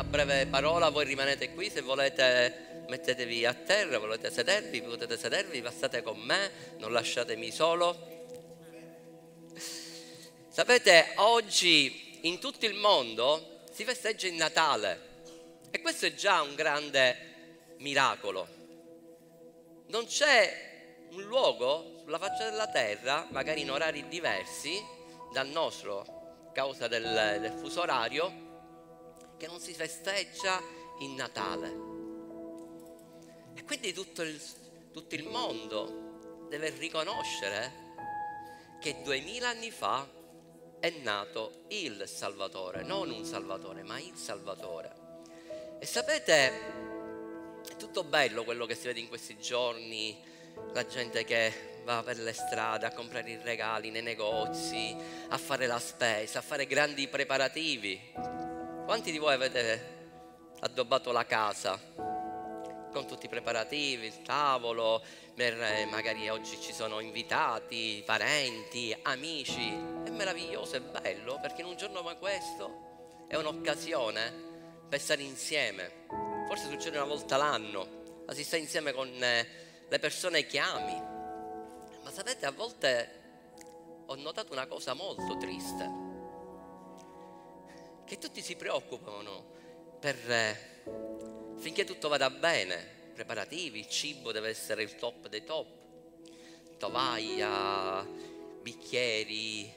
una 0.00 0.08
breve 0.08 0.46
parola, 0.46 0.88
voi 0.88 1.04
rimanete 1.04 1.52
qui, 1.52 1.68
se 1.68 1.82
volete 1.82 2.84
mettetevi 2.88 3.44
a 3.44 3.52
terra, 3.52 3.98
volete 3.98 4.30
sedervi, 4.30 4.80
potete 4.80 5.18
sedervi, 5.18 5.60
passate 5.60 6.02
con 6.02 6.18
me, 6.18 6.50
non 6.78 6.90
lasciatemi 6.92 7.50
solo. 7.50 8.08
Sapete, 10.48 11.12
oggi 11.16 12.18
in 12.22 12.38
tutto 12.38 12.64
il 12.64 12.74
mondo 12.74 13.64
si 13.72 13.84
festeggia 13.84 14.26
il 14.26 14.34
Natale 14.34 15.08
e 15.70 15.82
questo 15.82 16.06
è 16.06 16.14
già 16.14 16.40
un 16.40 16.54
grande 16.54 17.74
miracolo. 17.76 18.48
Non 19.88 20.06
c'è 20.06 21.04
un 21.10 21.22
luogo 21.24 22.00
sulla 22.02 22.18
faccia 22.18 22.48
della 22.48 22.68
terra, 22.68 23.26
magari 23.30 23.60
in 23.60 23.70
orari 23.70 24.08
diversi 24.08 24.82
dal 25.30 25.48
nostro, 25.48 26.46
a 26.48 26.52
causa 26.52 26.88
del, 26.88 27.38
del 27.38 27.52
fuso 27.52 27.82
orario, 27.82 28.48
che 29.40 29.46
non 29.46 29.58
si 29.58 29.72
festeggia 29.72 30.60
in 30.98 31.14
Natale. 31.14 31.68
E 33.54 33.64
quindi 33.64 33.94
tutto 33.94 34.20
il, 34.20 34.38
tutto 34.92 35.14
il 35.14 35.24
mondo 35.24 36.44
deve 36.50 36.68
riconoscere 36.76 37.88
che 38.80 39.00
duemila 39.02 39.48
anni 39.48 39.70
fa 39.70 40.06
è 40.78 40.90
nato 40.90 41.64
il 41.68 42.04
Salvatore, 42.06 42.82
non 42.82 43.10
un 43.10 43.24
Salvatore, 43.24 43.82
ma 43.82 43.98
il 43.98 44.14
Salvatore. 44.14 45.08
E 45.78 45.86
sapete, 45.86 47.62
è 47.66 47.76
tutto 47.76 48.04
bello 48.04 48.44
quello 48.44 48.66
che 48.66 48.74
si 48.74 48.88
vede 48.88 49.00
in 49.00 49.08
questi 49.08 49.38
giorni, 49.38 50.22
la 50.74 50.84
gente 50.84 51.24
che 51.24 51.80
va 51.84 52.02
per 52.02 52.18
le 52.18 52.34
strade 52.34 52.84
a 52.84 52.92
comprare 52.92 53.30
i 53.30 53.38
regali 53.42 53.90
nei 53.90 54.02
negozi, 54.02 54.94
a 55.28 55.38
fare 55.38 55.66
la 55.66 55.78
spesa, 55.78 56.40
a 56.40 56.42
fare 56.42 56.66
grandi 56.66 57.08
preparativi. 57.08 58.59
Quanti 58.90 59.12
di 59.12 59.18
voi 59.18 59.34
avete 59.34 59.98
addobbato 60.62 61.12
la 61.12 61.24
casa 61.24 61.78
con 62.90 63.06
tutti 63.06 63.26
i 63.26 63.28
preparativi, 63.28 64.06
il 64.06 64.22
tavolo, 64.22 65.00
eh, 65.36 65.86
magari 65.88 66.28
oggi 66.28 66.60
ci 66.60 66.72
sono 66.72 66.98
invitati, 66.98 68.02
parenti, 68.04 68.92
amici. 69.02 69.70
È 69.70 70.10
meraviglioso, 70.10 70.74
è 70.74 70.80
bello, 70.80 71.38
perché 71.40 71.60
in 71.60 71.68
un 71.68 71.76
giorno 71.76 72.02
come 72.02 72.18
questo 72.18 73.26
è 73.28 73.36
un'occasione 73.36 74.32
per 74.88 74.98
stare 74.98 75.22
insieme. 75.22 76.06
Forse 76.48 76.68
succede 76.68 76.96
una 76.96 77.06
volta 77.06 77.36
l'anno, 77.36 78.22
ma 78.26 78.34
si 78.34 78.42
sta 78.42 78.56
insieme 78.56 78.92
con 78.92 79.06
eh, 79.22 79.46
le 79.88 79.98
persone 80.00 80.46
che 80.46 80.58
ami. 80.58 81.00
Ma 82.02 82.10
sapete, 82.10 82.44
a 82.44 82.50
volte 82.50 83.20
ho 84.06 84.16
notato 84.16 84.52
una 84.52 84.66
cosa 84.66 84.94
molto 84.94 85.36
triste 85.36 86.09
che 88.10 88.18
tutti 88.18 88.42
si 88.42 88.56
preoccupano 88.56 89.44
per, 90.00 90.16
eh, 90.28 90.82
finché 91.58 91.84
tutto 91.84 92.08
vada 92.08 92.28
bene, 92.28 92.84
preparativi, 93.14 93.78
il 93.78 93.88
cibo 93.88 94.32
deve 94.32 94.48
essere 94.48 94.82
il 94.82 94.96
top 94.96 95.28
dei 95.28 95.44
top, 95.44 95.68
tovaglia, 96.76 98.04
bicchieri, 98.62 99.72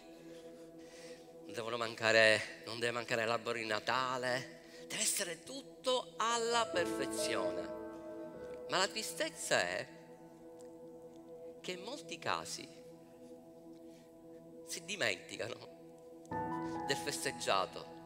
non, 1.45 1.77
mancare, 1.77 2.63
non 2.65 2.79
deve 2.79 2.93
mancare 2.93 3.23
l'albero 3.23 3.59
di 3.59 3.67
Natale, 3.67 4.61
deve 4.87 5.03
essere 5.03 5.43
tutto 5.43 6.15
alla 6.17 6.65
perfezione. 6.65 7.61
Ma 8.67 8.77
la 8.77 8.87
tristezza 8.87 9.61
è 9.61 9.87
che 11.61 11.71
in 11.71 11.83
molti 11.83 12.17
casi 12.17 12.67
si 14.65 14.83
dimenticano 14.85 16.81
del 16.87 16.97
festeggiato 16.97 18.01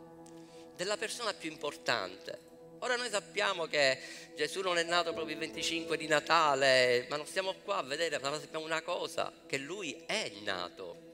della 0.77 0.95
persona 0.95 1.33
più 1.33 1.51
importante. 1.51 2.45
Ora 2.79 2.95
noi 2.95 3.09
sappiamo 3.09 3.65
che 3.65 3.99
Gesù 4.35 4.61
non 4.61 4.77
è 4.77 4.83
nato 4.83 5.11
proprio 5.11 5.33
il 5.33 5.39
25 5.39 5.97
di 5.97 6.05
Natale, 6.05 7.07
ma 7.09 7.17
non 7.17 7.25
stiamo 7.25 7.55
qua 7.63 7.77
a 7.77 7.83
vedere, 7.83 8.19
ma 8.19 8.39
sappiamo 8.39 8.63
una 8.63 8.83
cosa, 8.83 9.33
che 9.47 9.57
lui 9.57 10.03
è 10.05 10.31
nato 10.43 11.05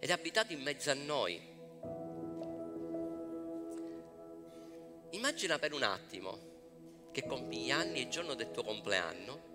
ed 0.00 0.10
è 0.10 0.12
abitato 0.12 0.52
in 0.52 0.60
mezzo 0.60 0.90
a 0.90 0.94
noi. 0.94 1.40
Immagina 5.10 5.60
per 5.60 5.72
un 5.72 5.84
attimo 5.84 6.50
che 7.12 7.24
compi 7.24 7.58
gli 7.58 7.70
anni 7.70 8.00
il 8.00 8.08
giorno 8.08 8.34
del 8.34 8.50
tuo 8.50 8.64
compleanno 8.64 9.50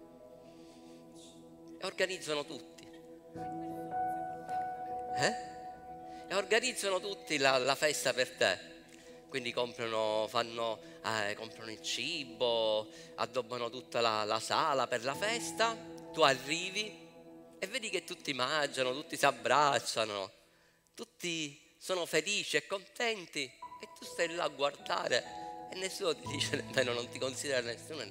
e 1.77 1.85
organizzano 1.85 2.45
tutti. 2.45 2.87
Eh? 5.17 5.56
E 6.27 6.35
organizzano 6.35 6.99
tutti 6.99 7.37
la, 7.37 7.57
la 7.57 7.75
festa 7.75 8.13
per 8.13 8.29
te. 8.31 8.75
Quindi 9.29 9.51
comprano, 9.51 10.25
fanno, 10.29 10.79
eh, 11.03 11.35
comprano 11.35 11.71
il 11.71 11.81
cibo, 11.81 12.87
addobbano 13.15 13.69
tutta 13.69 13.99
la, 13.99 14.23
la 14.23 14.39
sala 14.39 14.87
per 14.87 15.03
la 15.03 15.15
festa, 15.15 15.75
tu 16.13 16.21
arrivi 16.21 17.05
e 17.59 17.67
vedi 17.67 17.89
che 17.89 18.03
tutti 18.03 18.33
mangiano, 18.33 18.93
tutti 18.93 19.17
si 19.17 19.25
abbracciano, 19.25 20.31
tutti 20.93 21.75
sono 21.77 22.05
felici 22.05 22.55
e 22.57 22.65
contenti 22.67 23.43
e 23.43 23.89
tu 23.97 24.05
stai 24.05 24.33
là 24.33 24.45
a 24.45 24.49
guardare 24.49 25.45
e 25.71 25.75
nessuno 25.75 26.15
ti 26.15 26.25
dice 26.27 26.55
nemmeno, 26.63 26.93
non 26.93 27.09
ti 27.09 27.19
considera 27.19 27.61
nessuno, 27.61 28.03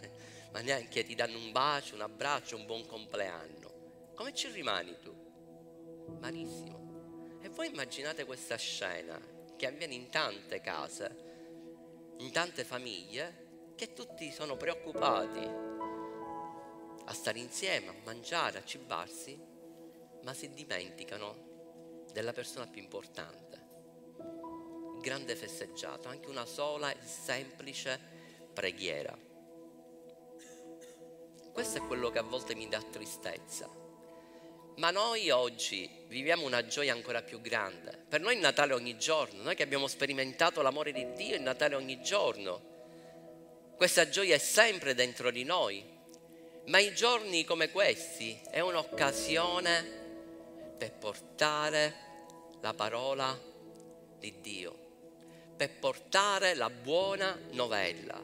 ma 0.53 0.61
neanche 0.61 1.05
ti 1.05 1.15
danno 1.15 1.39
un 1.39 1.53
bacio, 1.53 1.95
un 1.95 2.03
abbraccio, 2.03 2.57
un 2.57 2.67
buon 2.67 2.87
compleanno. 2.87 4.13
Come 4.15 4.35
ci 4.35 4.49
rimani 4.49 4.97
tu? 5.03 5.15
Malissimo. 6.21 6.86
E 7.41 7.49
voi 7.51 7.69
immaginate 7.69 8.25
questa 8.25 8.57
scena 8.57 9.21
che 9.57 9.67
avviene 9.67 9.95
in 9.95 10.09
tante 10.11 10.61
case, 10.61 12.15
in 12.19 12.31
tante 12.33 12.65
famiglie, 12.65 13.73
che 13.75 13.93
tutti 13.93 14.31
sono 14.33 14.57
preoccupati 14.57 15.65
a 17.05 17.13
stare 17.13 17.39
insieme, 17.39 17.89
a 17.89 17.95
mangiare, 18.05 18.59
a 18.59 18.65
cibarsi, 18.65 19.39
ma 20.23 20.35
si 20.35 20.53
dimenticano 20.53 22.05
della 22.13 22.33
persona 22.33 22.67
più 22.67 22.83
importante. 22.83 23.65
Grande 25.01 25.37
festeggiato, 25.37 26.09
anche 26.09 26.29
una 26.29 26.47
sola 26.47 26.91
e 26.91 26.97
semplice 27.05 28.01
preghiera. 28.53 29.17
Questo 31.53 31.79
è 31.79 31.87
quello 31.87 32.11
che 32.11 32.19
a 32.19 32.23
volte 32.23 32.55
mi 32.55 32.69
dà 32.69 32.83
tristezza 32.83 33.85
ma 34.77 34.91
noi 34.91 35.31
oggi 35.31 35.89
viviamo 36.09 36.45
una 36.45 36.67
gioia 36.67 36.93
ancora 36.93 37.23
più 37.23 37.41
grande. 37.41 38.05
Per 38.09 38.21
noi 38.21 38.35
il 38.35 38.41
Natale 38.41 38.75
ogni 38.75 38.99
giorno, 38.99 39.43
noi 39.43 39.55
che 39.55 39.63
abbiamo 39.63 39.87
sperimentato 39.87 40.61
l'amore 40.63 40.93
di 40.93 41.13
Dio, 41.15 41.35
il 41.35 41.43
Natale 41.43 41.75
ogni 41.75 42.03
giorno. 42.03 42.75
Questa 43.77 44.09
gioia 44.09 44.35
è 44.35 44.39
sempre 44.39 44.95
dentro 44.95 45.31
di 45.31 45.45
noi, 45.45 45.85
ma 46.67 46.79
i 46.79 46.95
giorni 46.95 47.45
come 47.45 47.71
questi 47.71 48.39
è 48.51 48.61
un'occasione 48.61 49.95
per 50.77 50.93
portare 50.93 51.95
la 52.61 52.75
parola 52.75 53.39
di 54.19 54.41
Dio, 54.41 54.77
per 55.57 55.79
portare 55.79 56.55
la 56.55 56.69
buona 56.69 57.39
novella. 57.53 58.21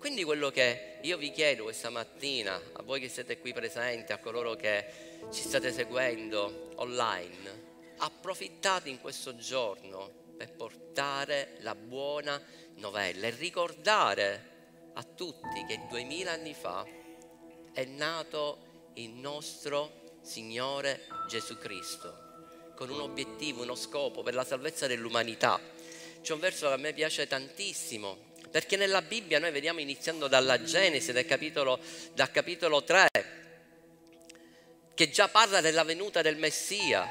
Quindi 0.00 0.24
quello 0.24 0.48
che 0.50 0.96
io 1.02 1.18
vi 1.18 1.30
chiedo 1.30 1.64
questa 1.64 1.90
mattina, 1.90 2.58
a 2.72 2.82
voi 2.82 3.00
che 3.00 3.10
siete 3.10 3.38
qui 3.38 3.52
presenti, 3.52 4.12
a 4.12 4.18
coloro 4.18 4.56
che 4.56 4.86
ci 5.30 5.42
state 5.42 5.70
seguendo 5.74 6.70
online, 6.76 7.92
approfittate 7.98 8.88
in 8.88 8.98
questo 8.98 9.36
giorno 9.36 10.10
per 10.38 10.54
portare 10.54 11.56
la 11.58 11.74
buona 11.74 12.42
novella 12.76 13.26
e 13.26 13.30
ricordare 13.38 14.44
a 14.94 15.02
tutti 15.02 15.66
che 15.68 15.82
duemila 15.90 16.32
anni 16.32 16.54
fa 16.54 16.82
è 17.74 17.84
nato 17.84 18.92
il 18.94 19.10
nostro 19.10 20.16
Signore 20.22 21.08
Gesù 21.28 21.58
Cristo 21.58 22.72
con 22.74 22.88
un 22.88 23.00
obiettivo, 23.00 23.64
uno 23.64 23.74
scopo 23.74 24.22
per 24.22 24.32
la 24.32 24.46
salvezza 24.46 24.86
dell'umanità. 24.86 25.60
C'è 26.22 26.32
un 26.32 26.40
verso 26.40 26.68
che 26.68 26.72
a 26.72 26.78
me 26.78 26.94
piace 26.94 27.26
tantissimo 27.26 28.29
perché 28.50 28.76
nella 28.76 29.02
Bibbia 29.02 29.38
noi 29.38 29.52
vediamo 29.52 29.80
iniziando 29.80 30.26
dalla 30.26 30.62
Genesi, 30.62 31.12
dal 31.12 31.24
capitolo, 31.24 31.78
dal 32.14 32.30
capitolo 32.30 32.82
3, 32.82 33.08
che 34.94 35.10
già 35.10 35.28
parla 35.28 35.60
della 35.60 35.84
venuta 35.84 36.20
del 36.20 36.36
Messia. 36.36 37.06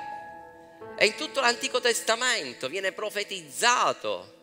E 0.98 1.06
in 1.06 1.16
tutto 1.16 1.40
l'Antico 1.40 1.80
Testamento 1.80 2.68
viene 2.68 2.92
profetizzato 2.92 4.38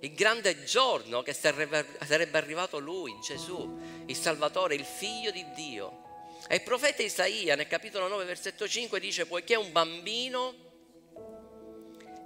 il 0.00 0.12
grande 0.12 0.62
giorno 0.64 1.22
che 1.22 1.32
sarebbe 1.32 2.38
arrivato 2.38 2.78
lui, 2.78 3.18
Gesù, 3.20 3.78
il 4.06 4.16
Salvatore, 4.16 4.74
il 4.74 4.84
Figlio 4.84 5.30
di 5.30 5.44
Dio. 5.54 6.04
E 6.46 6.56
il 6.56 6.62
profeta 6.62 7.02
Isaia 7.02 7.56
nel 7.56 7.66
capitolo 7.66 8.06
9, 8.06 8.24
versetto 8.24 8.68
5 8.68 9.00
dice, 9.00 9.26
poiché 9.26 9.56
un 9.56 9.72
bambino 9.72 10.66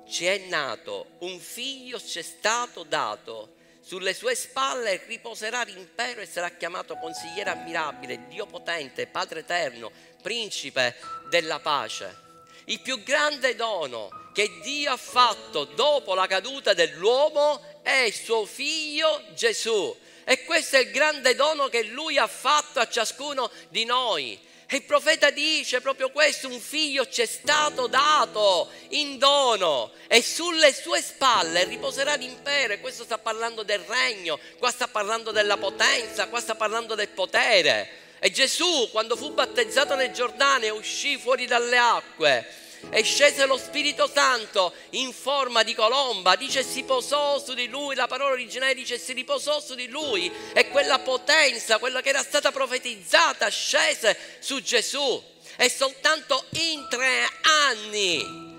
ci 0.08 0.26
è 0.26 0.46
nato, 0.48 1.16
un 1.20 1.38
figlio 1.38 1.98
ci 1.98 2.18
è 2.18 2.22
stato 2.22 2.82
dato, 2.82 3.54
sulle 3.82 4.14
sue 4.14 4.34
spalle 4.34 5.02
riposerà 5.06 5.62
l'impero 5.64 6.20
e 6.20 6.26
sarà 6.26 6.50
chiamato 6.50 6.96
consigliere 6.96 7.50
ammirabile, 7.50 8.26
Dio 8.28 8.46
potente, 8.46 9.06
Padre 9.06 9.40
eterno, 9.40 9.90
principe 10.22 10.96
della 11.28 11.58
pace. 11.58 12.30
Il 12.66 12.80
più 12.80 13.02
grande 13.02 13.56
dono 13.56 14.30
che 14.32 14.60
Dio 14.62 14.92
ha 14.92 14.96
fatto 14.96 15.64
dopo 15.64 16.14
la 16.14 16.26
caduta 16.26 16.74
dell'uomo 16.74 17.60
è 17.82 18.08
suo 18.10 18.46
figlio 18.46 19.22
Gesù. 19.34 19.94
E 20.24 20.44
questo 20.44 20.76
è 20.76 20.80
il 20.80 20.90
grande 20.92 21.34
dono 21.34 21.68
che 21.68 21.82
lui 21.82 22.16
ha 22.16 22.28
fatto 22.28 22.78
a 22.78 22.88
ciascuno 22.88 23.50
di 23.68 23.84
noi. 23.84 24.38
E 24.72 24.76
il 24.76 24.84
profeta 24.84 25.28
dice 25.28 25.82
proprio 25.82 26.08
questo, 26.08 26.48
un 26.48 26.58
figlio 26.58 27.06
ci 27.06 27.20
è 27.20 27.26
stato 27.26 27.88
dato 27.88 28.70
in 28.88 29.18
dono 29.18 29.92
e 30.06 30.22
sulle 30.22 30.72
sue 30.72 31.02
spalle 31.02 31.64
riposerà 31.64 32.14
l'impero. 32.14 32.72
E 32.72 32.80
questo 32.80 33.04
sta 33.04 33.18
parlando 33.18 33.64
del 33.64 33.80
regno, 33.80 34.38
qua 34.56 34.70
sta 34.70 34.88
parlando 34.88 35.30
della 35.30 35.58
potenza, 35.58 36.28
qua 36.28 36.40
sta 36.40 36.54
parlando 36.54 36.94
del 36.94 37.08
potere. 37.08 37.86
E 38.18 38.30
Gesù, 38.30 38.88
quando 38.90 39.14
fu 39.14 39.34
battezzato 39.34 39.94
nel 39.94 40.10
Giordano 40.12 40.64
e 40.64 40.70
uscì 40.70 41.18
fuori 41.18 41.44
dalle 41.44 41.76
acque, 41.76 42.61
e 42.90 43.02
scese 43.02 43.46
lo 43.46 43.56
Spirito 43.56 44.10
Santo 44.12 44.72
in 44.90 45.12
forma 45.12 45.62
di 45.62 45.74
colomba, 45.74 46.36
dice 46.36 46.62
si 46.62 46.82
posò 46.82 47.38
su 47.38 47.54
di 47.54 47.68
lui, 47.68 47.94
la 47.94 48.06
parola 48.06 48.32
originale 48.32 48.74
dice 48.74 48.98
si 48.98 49.12
riposò 49.12 49.60
su 49.60 49.74
di 49.74 49.88
lui 49.88 50.30
e 50.52 50.68
quella 50.68 50.98
potenza, 50.98 51.78
quella 51.78 52.00
che 52.00 52.10
era 52.10 52.22
stata 52.22 52.52
profetizzata, 52.52 53.48
scese 53.48 54.16
su 54.40 54.60
Gesù 54.62 55.22
e 55.56 55.68
soltanto 55.68 56.44
in 56.50 56.86
tre 56.88 57.28
anni 57.68 58.50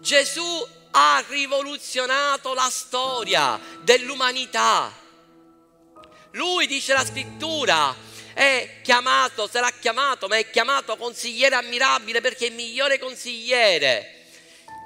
Gesù 0.00 0.66
ha 0.92 1.24
rivoluzionato 1.28 2.54
la 2.54 2.70
storia 2.70 3.60
dell'umanità. 3.82 4.92
Lui 6.30 6.66
dice 6.66 6.92
la 6.92 7.04
scrittura, 7.04 7.94
è 8.36 8.80
chiamato, 8.82 9.48
sarà 9.50 9.70
chiamato, 9.80 10.28
ma 10.28 10.36
è 10.36 10.50
chiamato 10.50 10.94
consigliere 10.98 11.54
ammirabile 11.54 12.20
perché 12.20 12.48
è 12.48 12.50
migliore 12.50 12.98
consigliere. 12.98 14.24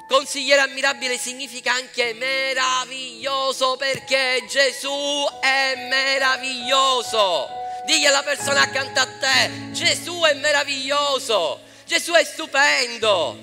Consigliere 0.07 0.61
ammirabile 0.61 1.19
significa 1.19 1.73
anche 1.73 2.13
meraviglioso 2.13 3.77
perché 3.77 4.45
Gesù 4.49 5.27
è 5.41 5.75
meraviglioso. 5.89 7.49
Digli 7.87 8.07
alla 8.07 8.23
persona 8.23 8.61
accanto 8.61 9.01
a 9.01 9.07
te, 9.19 9.73
Gesù 9.73 10.21
è 10.23 10.35
meraviglioso, 10.35 11.61
Gesù 11.87 12.13
è 12.13 12.23
stupendo. 12.23 13.37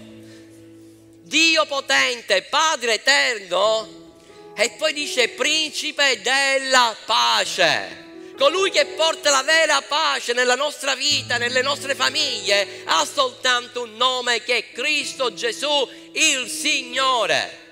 Dio 1.24 1.66
potente, 1.66 2.44
Padre 2.44 2.94
eterno, 2.94 4.14
e 4.56 4.70
poi 4.78 4.94
dice 4.94 5.28
principe 5.28 6.22
della 6.22 6.96
pace 7.06 8.06
colui 8.38 8.70
che 8.70 8.86
porta 8.86 9.32
la 9.32 9.42
vera 9.42 9.82
pace 9.82 10.34
nella 10.34 10.56
nostra 10.56 10.96
vita, 10.96 11.38
nelle 11.38 11.62
nostre 11.62 11.96
famiglie, 11.96 12.84
ha 12.86 13.06
soltanto 13.06 13.82
un 13.82 13.96
nome 13.96 14.44
che 14.44 14.58
è 14.58 14.72
Cristo 14.72 15.34
Gesù, 15.34 15.90
il 16.14 16.48
Signore. 16.48 17.66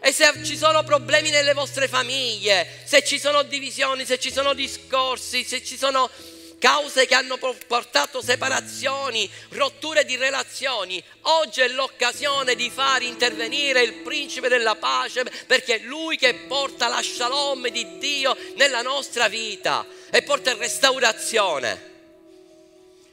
E 0.00 0.12
se 0.12 0.32
ci 0.44 0.56
sono 0.56 0.82
problemi 0.82 1.30
nelle 1.30 1.52
vostre 1.52 1.86
famiglie, 1.86 2.82
se 2.84 3.04
ci 3.04 3.20
sono 3.20 3.42
divisioni, 3.44 4.04
se 4.04 4.18
ci 4.18 4.32
sono 4.32 4.54
discorsi, 4.54 5.44
se 5.44 5.62
ci 5.62 5.76
sono 5.76 6.10
cause 6.62 7.06
che 7.06 7.16
hanno 7.16 7.38
portato 7.66 8.22
separazioni, 8.22 9.28
rotture 9.48 10.04
di 10.04 10.14
relazioni. 10.14 11.02
Oggi 11.22 11.60
è 11.60 11.66
l'occasione 11.66 12.54
di 12.54 12.70
far 12.70 13.02
intervenire 13.02 13.82
il 13.82 13.94
principe 13.94 14.46
della 14.46 14.76
pace 14.76 15.24
perché 15.48 15.74
è 15.74 15.78
lui 15.80 16.16
che 16.16 16.34
porta 16.46 16.86
la 16.86 17.02
shalom 17.02 17.66
di 17.66 17.98
Dio 17.98 18.36
nella 18.54 18.80
nostra 18.80 19.26
vita 19.26 19.84
e 20.08 20.22
porta 20.22 20.54
restaurazione. 20.54 21.90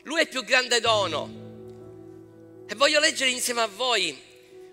Lui 0.04 0.20
è 0.20 0.24
il 0.24 0.30
più 0.30 0.44
grande 0.44 0.80
dono. 0.80 1.48
E 2.68 2.76
voglio 2.76 3.00
leggere 3.00 3.32
insieme 3.32 3.62
a 3.62 3.68
voi 3.68 4.10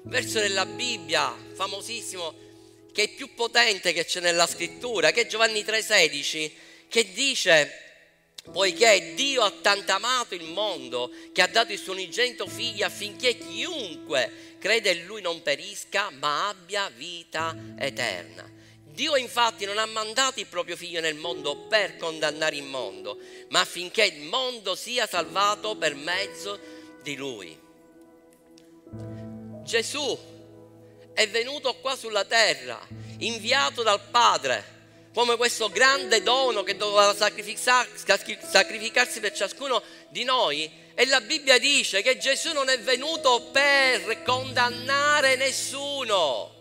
un 0.03 0.11
verso 0.11 0.39
della 0.39 0.67
Bibbia 0.67 1.35
famosissimo 1.55 2.45
che 2.93 3.01
è 3.01 3.05
il 3.05 3.15
più 3.15 3.35
potente 3.35 3.95
che 3.95 4.05
c'è 4.05 4.21
nella 4.21 4.47
scrittura, 4.47 5.13
che 5.13 5.23
è 5.23 5.27
Giovanni 5.27 5.65
3:16, 5.65 6.53
che 6.89 7.11
dice 7.13 7.86
poiché 8.53 9.15
Dio 9.15 9.43
ha 9.43 9.51
tanto 9.51 9.93
amato 9.93 10.35
il 10.35 10.45
mondo 10.45 11.11
che 11.33 11.43
ha 11.43 11.47
dato 11.47 11.73
il 11.73 11.79
suo 11.79 11.93
unigenito 11.93 12.47
figlio 12.47 12.87
affinché 12.87 13.37
chiunque 13.37 14.57
crede 14.59 14.93
in 14.93 15.05
lui 15.07 15.21
non 15.21 15.43
perisca 15.43 16.11
ma 16.11 16.49
abbia 16.49 16.91
vita 16.95 17.55
eterna. 17.79 18.53
Dio 18.83 19.17
infatti 19.17 19.67
non 19.67 19.77
ha 19.77 19.85
mandato 19.85 20.41
il 20.41 20.47
proprio 20.47 20.75
figlio 20.75 21.01
nel 21.01 21.17
mondo 21.17 21.67
per 21.67 21.97
condannare 21.97 22.57
il 22.57 22.63
mondo, 22.63 23.19
ma 23.51 23.61
affinché 23.61 24.05
il 24.07 24.23
mondo 24.23 24.75
sia 24.75 25.07
salvato 25.07 25.77
per 25.77 25.95
mezzo 25.95 26.59
di 27.03 27.15
lui. 27.15 27.65
Gesù 29.65 30.19
è 31.13 31.29
venuto 31.29 31.75
qua 31.77 31.95
sulla 31.95 32.25
terra, 32.25 32.81
inviato 33.19 33.83
dal 33.83 34.01
Padre 34.11 34.76
come 35.17 35.37
questo 35.37 35.71
grande 35.71 36.23
dono 36.23 36.63
che 36.63 36.77
doveva 36.77 37.17
sacrificarsi 37.17 39.19
per 39.19 39.33
ciascuno 39.33 39.83
di 40.11 40.25
noi. 40.25 40.71
E 40.95 41.07
la 41.07 41.23
Bibbia 41.23 41.59
dice 41.59 42.03
che 42.03 42.19
Gesù 42.19 42.53
non 42.53 42.69
è 42.69 42.79
venuto 42.81 43.49
per 43.51 44.23
condannare 44.23 45.37
nessuno. 45.37 46.53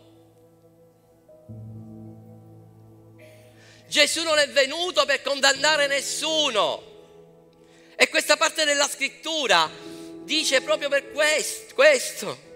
Gesù 3.90 4.24
non 4.24 4.38
è 4.38 4.48
venuto 4.48 5.04
per 5.04 5.22
condannare 5.22 5.88
nessuno. 5.88 6.82
E 7.98 8.08
questa 8.08 8.38
parte 8.38 8.64
della 8.64 8.88
scrittura 8.88 9.70
dice 10.24 10.62
proprio 10.62 10.88
per 10.88 11.12
questo 11.12 12.55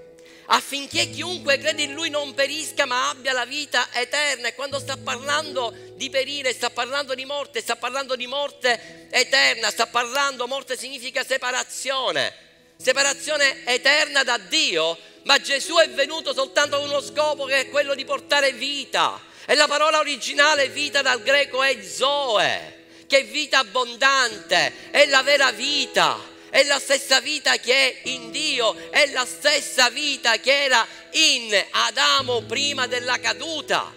affinché 0.51 1.09
chiunque 1.09 1.57
crede 1.57 1.83
in 1.83 1.93
lui 1.93 2.09
non 2.09 2.33
perisca 2.33 2.85
ma 2.85 3.09
abbia 3.09 3.33
la 3.33 3.45
vita 3.45 3.87
eterna. 3.93 4.47
E 4.47 4.55
quando 4.55 4.79
sta 4.79 4.97
parlando 4.97 5.73
di 5.95 6.09
perire, 6.09 6.53
sta 6.53 6.69
parlando 6.69 7.13
di 7.15 7.25
morte, 7.25 7.61
sta 7.61 7.75
parlando 7.75 8.15
di 8.15 8.27
morte 8.27 9.07
eterna, 9.09 9.69
sta 9.69 9.87
parlando, 9.87 10.47
morte 10.47 10.77
significa 10.77 11.23
separazione, 11.23 12.33
separazione 12.77 13.65
eterna 13.65 14.23
da 14.23 14.37
Dio, 14.37 14.97
ma 15.23 15.39
Gesù 15.39 15.75
è 15.75 15.89
venuto 15.89 16.33
soltanto 16.33 16.77
con 16.77 16.89
uno 16.89 17.01
scopo 17.01 17.45
che 17.45 17.61
è 17.61 17.69
quello 17.69 17.93
di 17.93 18.05
portare 18.05 18.51
vita. 18.53 19.27
E 19.45 19.55
la 19.55 19.67
parola 19.67 19.99
originale 19.99 20.69
vita 20.69 21.01
dal 21.01 21.21
greco 21.21 21.63
è 21.63 21.81
zoe, 21.83 22.85
che 23.07 23.19
è 23.19 23.25
vita 23.25 23.59
abbondante, 23.59 24.91
è 24.91 25.05
la 25.07 25.23
vera 25.23 25.51
vita 25.51 26.37
è 26.49 26.63
la 26.63 26.79
stessa 26.79 27.19
vita 27.21 27.57
che 27.57 27.73
è 27.73 28.09
in 28.09 28.31
Dio, 28.31 28.75
è 28.91 29.11
la 29.11 29.25
stessa 29.25 29.89
vita 29.89 30.37
che 30.37 30.63
era 30.63 30.85
in 31.11 31.65
Adamo 31.71 32.41
prima 32.41 32.87
della 32.87 33.19
caduta. 33.19 33.93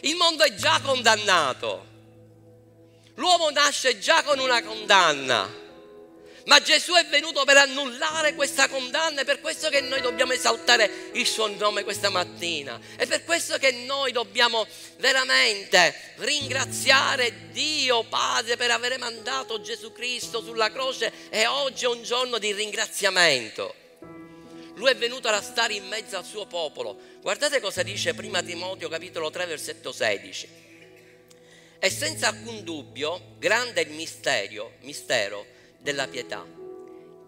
Il 0.00 0.16
mondo 0.16 0.42
è 0.42 0.54
già 0.54 0.80
condannato. 0.82 1.86
L'uomo 3.14 3.50
nasce 3.50 3.98
già 3.98 4.22
con 4.22 4.38
una 4.38 4.62
condanna. 4.62 5.61
Ma 6.46 6.60
Gesù 6.60 6.92
è 6.94 7.06
venuto 7.06 7.44
per 7.44 7.56
annullare 7.56 8.34
questa 8.34 8.68
condanna, 8.68 9.20
è 9.20 9.24
per 9.24 9.40
questo 9.40 9.68
che 9.68 9.80
noi 9.80 10.00
dobbiamo 10.00 10.32
esaltare 10.32 11.10
il 11.12 11.26
suo 11.26 11.46
nome 11.46 11.84
questa 11.84 12.08
mattina. 12.08 12.80
È 12.96 13.06
per 13.06 13.24
questo 13.24 13.58
che 13.58 13.70
noi 13.70 14.10
dobbiamo 14.10 14.66
veramente 14.98 16.14
ringraziare 16.16 17.50
Dio 17.52 18.02
Padre 18.04 18.56
per 18.56 18.72
aver 18.72 18.98
mandato 18.98 19.60
Gesù 19.60 19.92
Cristo 19.92 20.42
sulla 20.42 20.72
croce 20.72 21.12
e 21.30 21.46
oggi 21.46 21.84
è 21.84 21.88
un 21.88 22.02
giorno 22.02 22.38
di 22.38 22.52
ringraziamento. 22.52 23.74
Lui 24.74 24.90
è 24.90 24.96
venuto 24.96 25.28
a 25.28 25.40
stare 25.40 25.74
in 25.74 25.86
mezzo 25.86 26.16
al 26.16 26.24
suo 26.24 26.46
popolo. 26.46 26.98
Guardate 27.20 27.60
cosa 27.60 27.84
dice 27.84 28.14
prima 28.14 28.42
Timoteo 28.42 28.88
capitolo 28.88 29.30
3 29.30 29.46
versetto 29.46 29.92
16. 29.92 30.60
E 31.78 31.90
senza 31.90 32.28
alcun 32.28 32.64
dubbio, 32.64 33.34
grande 33.38 33.82
è 33.82 33.84
il 33.84 33.92
mistero, 33.92 34.72
mistero 34.80 35.51
della 35.82 36.06
pietà. 36.06 36.46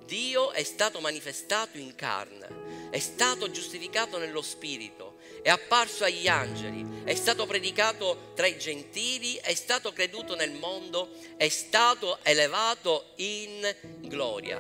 Dio 0.07 0.53
è 0.53 0.63
stato 0.63 1.01
manifestato 1.01 1.79
in 1.79 1.95
carne, 1.95 2.91
è 2.91 2.99
stato 2.99 3.51
giustificato 3.51 4.19
nello 4.19 4.43
spirito, 4.43 5.17
è 5.43 5.49
apparso 5.49 6.05
agli 6.05 6.29
angeli, 6.29 7.03
è 7.05 7.15
stato 7.15 7.47
predicato 7.47 8.33
tra 8.35 8.47
i 8.47 8.59
gentili, 8.59 9.37
è 9.37 9.55
stato 9.55 9.93
creduto 9.93 10.35
nel 10.37 10.53
mondo, 10.53 11.11
è 11.37 11.49
stato 11.49 12.19
elevato 12.23 13.13
in 13.17 13.75
gloria. 14.01 14.59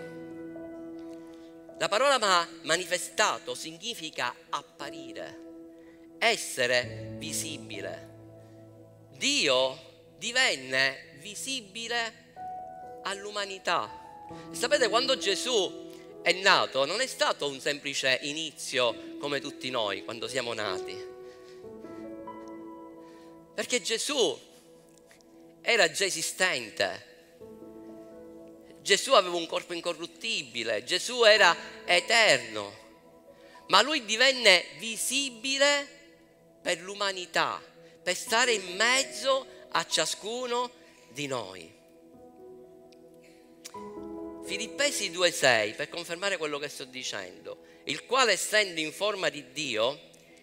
La 1.78 1.88
parola 1.88 2.48
manifestato 2.62 3.54
significa 3.54 4.34
apparire, 4.48 5.40
essere 6.18 7.14
visibile. 7.18 8.12
Dio 9.18 10.12
divenne 10.16 11.16
visibile 11.18 12.23
all'umanità. 13.04 14.02
sapete, 14.50 14.88
quando 14.88 15.16
Gesù 15.16 15.82
è 16.22 16.32
nato 16.32 16.86
non 16.86 17.00
è 17.00 17.06
stato 17.06 17.46
un 17.46 17.60
semplice 17.60 18.18
inizio 18.22 19.16
come 19.18 19.40
tutti 19.40 19.70
noi 19.70 20.04
quando 20.04 20.26
siamo 20.26 20.52
nati. 20.54 21.12
Perché 23.54 23.80
Gesù 23.80 24.38
era 25.60 25.90
già 25.90 26.04
esistente. 26.04 27.12
Gesù 28.80 29.12
aveva 29.12 29.36
un 29.36 29.46
corpo 29.46 29.72
incorruttibile, 29.72 30.84
Gesù 30.84 31.24
era 31.24 31.56
eterno. 31.84 32.82
ma 33.68 33.80
lui 33.80 34.04
divenne 34.04 34.66
visibile 34.76 35.88
per 36.60 36.80
l'umanità, 36.80 37.62
per 38.02 38.14
stare 38.14 38.52
in 38.52 38.76
mezzo 38.76 39.46
a 39.70 39.86
ciascuno 39.86 40.70
di 41.08 41.26
noi. 41.26 41.72
Filippesi 44.56 45.10
2,6 45.10 45.74
per 45.74 45.88
confermare 45.88 46.36
quello 46.36 46.60
che 46.60 46.68
sto 46.68 46.84
dicendo, 46.84 47.80
il 47.86 48.06
quale 48.06 48.34
essendo 48.34 48.78
in 48.78 48.92
forma 48.92 49.28
di 49.28 49.50
Dio 49.50 49.98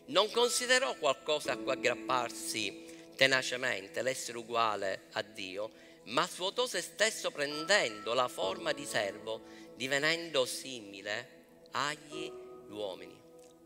non 0.07 0.29
considerò 0.31 0.95
qualcosa 0.95 1.53
a 1.53 1.55
cui 1.55 1.71
aggrapparsi 1.71 3.13
tenacemente, 3.15 4.01
l'essere 4.01 4.37
uguale 4.37 5.03
a 5.13 5.21
Dio, 5.21 5.71
ma 6.07 6.27
svuotò 6.27 6.67
se 6.67 6.81
stesso 6.81 7.31
prendendo 7.31 8.13
la 8.13 8.27
forma 8.27 8.73
di 8.73 8.83
servo, 8.83 9.43
divenendo 9.77 10.45
simile 10.45 11.69
agli 11.71 12.29
uomini. 12.67 13.17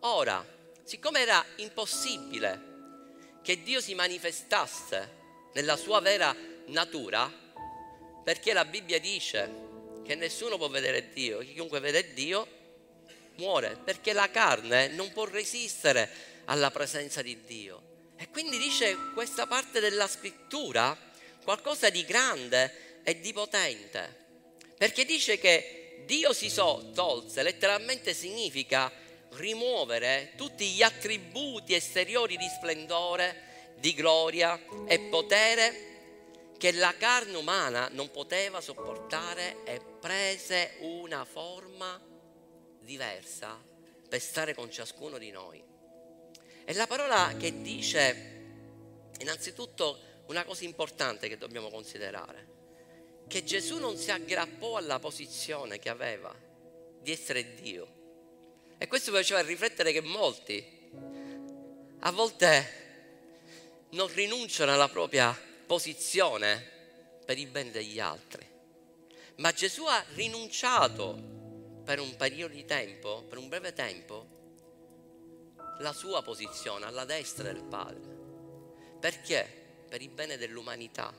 Ora, 0.01 0.45
siccome 0.83 1.21
era 1.21 1.43
impossibile 1.55 3.39
che 3.41 3.63
Dio 3.63 3.81
si 3.81 3.95
manifestasse 3.95 5.09
nella 5.53 5.75
sua 5.75 6.01
vera 6.01 6.35
natura, 6.67 7.31
perché 8.23 8.53
la 8.53 8.65
Bibbia 8.65 8.99
dice 8.99 9.73
che 10.05 10.15
nessuno 10.15 10.57
può 10.57 10.69
vedere 10.69 11.09
Dio, 11.12 11.39
chiunque 11.39 11.79
vede 11.79 12.13
Dio 12.13 12.47
muore, 13.38 13.77
perché 13.83 14.13
la 14.13 14.29
carne 14.29 14.88
non 14.89 15.12
può 15.12 15.25
resistere 15.25 16.09
alla 16.45 16.71
presenza 16.71 17.21
di 17.21 17.41
Dio. 17.45 17.81
E 18.17 18.29
quindi 18.29 18.57
dice 18.57 18.95
questa 19.13 19.45
parte 19.45 19.79
della 19.79 20.07
scrittura 20.07 20.97
qualcosa 21.43 21.89
di 21.89 22.05
grande 22.05 23.01
e 23.03 23.19
di 23.19 23.33
potente, 23.33 24.24
perché 24.77 25.05
dice 25.05 25.38
che 25.38 26.03
Dio 26.05 26.33
si 26.33 26.53
tolse, 26.53 27.43
letteralmente 27.43 28.13
significa 28.13 28.91
rimuovere 29.31 30.33
tutti 30.38 30.65
gli 30.67 30.81
attributi 30.81 31.74
esteriori 31.74 32.38
di 32.38 32.47
splendore, 32.47 33.74
di 33.77 33.93
gloria 33.93 34.59
e 34.88 35.00
potere 35.00 35.94
che 36.57 36.71
la 36.71 36.95
carne 36.97 37.38
umana 37.38 37.89
non 37.91 38.12
poteva 38.12 38.62
sopportare 38.62 39.63
e 39.65 39.81
prese 40.00 40.75
una 40.79 41.25
forma 41.25 42.01
diversa 42.79 43.62
per 44.07 44.21
stare 44.21 44.53
con 44.53 44.71
ciascuno 44.71 45.17
di 45.17 45.31
noi. 45.31 45.63
E 46.63 46.74
la 46.74 46.88
parola 46.88 47.35
che 47.38 47.62
dice 47.62 48.33
innanzitutto 49.19 50.24
una 50.27 50.43
cosa 50.43 50.63
importante 50.63 51.27
che 51.27 51.38
dobbiamo 51.38 51.69
considerare, 51.69 52.53
che 53.27 53.43
Gesù 53.43 53.77
non 53.77 53.97
si 53.97 54.12
aggrappò 54.12 54.77
alla 54.77 55.00
posizione 55.00 55.79
che 55.79 55.89
aveva 55.89 56.33
di 57.01 57.12
essere 57.12 57.53
Dio. 57.53 57.93
E 58.77 58.88
questo 58.88 59.12
faceva 59.12 59.41
riflettere 59.41 59.91
che 59.91 60.01
molti 60.01 60.74
a 62.00 62.12
volte 62.12 62.83
non 63.91 64.12
rinunciano 64.13 64.74
alla 64.74 64.89
propria 64.89 65.38
posizione 65.65 66.74
per 67.25 67.38
il 67.38 67.48
bene 67.48 67.72
degli 67.72 68.00
altri. 68.00 68.48
Ma 69.38 69.51
Gesù 69.51 69.86
ha 69.86 70.03
rinunciato 70.13 71.34
per 71.84 72.00
un 72.00 72.15
periodo 72.15 72.53
di 72.53 72.65
tempo, 72.65 73.24
per 73.27 73.38
un 73.38 73.50
breve 73.50 73.74
tempo, 73.74 74.34
la 75.79 75.91
sua 75.93 76.22
posizione 76.22 76.86
alla 76.86 77.05
destra 77.05 77.43
del 77.43 77.63
Padre. 77.63 78.13
Perché? 79.00 79.63
Per 79.89 80.01
il 80.01 80.10
bene 80.10 80.38
dell'umanità. 80.38 81.13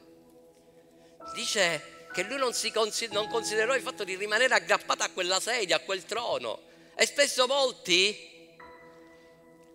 Dice 1.35 2.09
che 2.13 2.23
lui 2.23 2.39
non, 2.39 2.53
si 2.55 2.71
consider- 2.71 3.15
non 3.15 3.29
considerò 3.29 3.75
il 3.75 3.83
fatto 3.83 4.05
di 4.05 4.17
rimanere 4.17 4.55
aggrappato 4.55 5.03
a 5.03 5.11
quella 5.11 5.41
sedia, 5.41 5.77
a 5.77 5.81
quel 5.81 6.05
trono. 6.05 6.61
E 6.95 7.05
spesso 7.05 7.47
molti, 7.47 8.57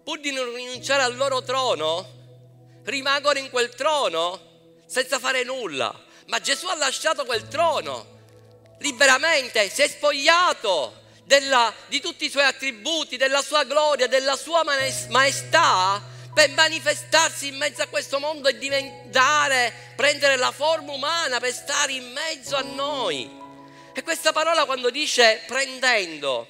pur 0.04 0.20
di 0.20 0.32
non 0.32 0.54
rinunciare 0.54 1.04
al 1.04 1.16
loro 1.16 1.44
trono, 1.44 2.20
rimangono 2.84 3.38
in 3.38 3.50
quel 3.50 3.70
trono 3.70 4.50
senza 4.91 5.19
fare 5.19 5.43
nulla. 5.43 5.98
Ma 6.27 6.41
Gesù 6.41 6.67
ha 6.67 6.75
lasciato 6.75 7.24
quel 7.24 7.48
trono 7.48 8.19
liberamente, 8.79 9.69
si 9.69 9.83
è 9.83 9.88
spogliato 9.88 11.00
della, 11.24 11.74
di 11.88 12.01
tutti 12.01 12.25
i 12.25 12.29
suoi 12.29 12.43
attributi, 12.43 13.15
della 13.15 13.41
sua 13.41 13.63
gloria, 13.63 14.07
della 14.07 14.36
sua 14.36 14.63
maestà 14.63 16.01
per 16.33 16.50
manifestarsi 16.51 17.48
in 17.48 17.57
mezzo 17.57 17.81
a 17.81 17.88
questo 17.88 18.19
mondo 18.19 18.50
e 18.50 18.57
diventare, 18.57 19.93
prendere 19.95 20.36
la 20.36 20.51
forma 20.51 20.91
umana 20.91 21.39
per 21.39 21.53
stare 21.53 21.93
in 21.93 22.12
mezzo 22.12 22.55
a 22.55 22.62
noi. 22.62 23.29
E 23.93 24.03
questa 24.03 24.33
parola 24.33 24.65
quando 24.65 24.89
dice 24.89 25.43
prendendo, 25.48 26.48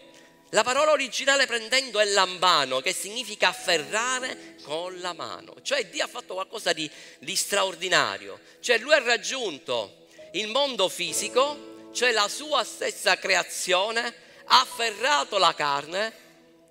la 0.51 0.63
parola 0.63 0.91
originale 0.91 1.45
prendendo 1.45 1.99
è 1.99 2.05
lambano, 2.05 2.81
che 2.81 2.91
significa 2.91 3.49
afferrare 3.49 4.55
con 4.63 4.99
la 4.99 5.13
mano. 5.13 5.55
Cioè 5.61 5.85
Dio 5.87 6.03
ha 6.03 6.07
fatto 6.07 6.33
qualcosa 6.33 6.73
di, 6.73 6.89
di 7.19 7.35
straordinario. 7.37 8.39
Cioè 8.59 8.77
lui 8.77 8.93
ha 8.93 9.01
raggiunto 9.01 10.07
il 10.33 10.49
mondo 10.49 10.89
fisico, 10.89 11.89
cioè 11.93 12.11
la 12.11 12.27
sua 12.27 12.65
stessa 12.65 13.17
creazione, 13.17 14.13
ha 14.45 14.59
afferrato 14.59 15.37
la 15.37 15.53
carne 15.53 16.13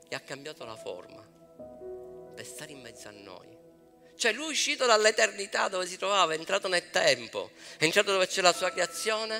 e 0.08 0.14
ha 0.14 0.20
cambiato 0.20 0.66
la 0.66 0.76
forma 0.76 1.26
per 2.34 2.44
stare 2.44 2.72
in 2.72 2.80
mezzo 2.82 3.08
a 3.08 3.12
noi. 3.12 3.48
Cioè 4.14 4.32
lui 4.32 4.48
è 4.48 4.50
uscito 4.50 4.84
dall'eternità 4.84 5.68
dove 5.68 5.86
si 5.86 5.96
trovava, 5.96 6.34
è 6.34 6.36
entrato 6.36 6.68
nel 6.68 6.90
tempo, 6.90 7.52
è 7.78 7.84
entrato 7.84 8.12
dove 8.12 8.26
c'è 8.26 8.42
la 8.42 8.52
sua 8.52 8.68
creazione, 8.68 9.36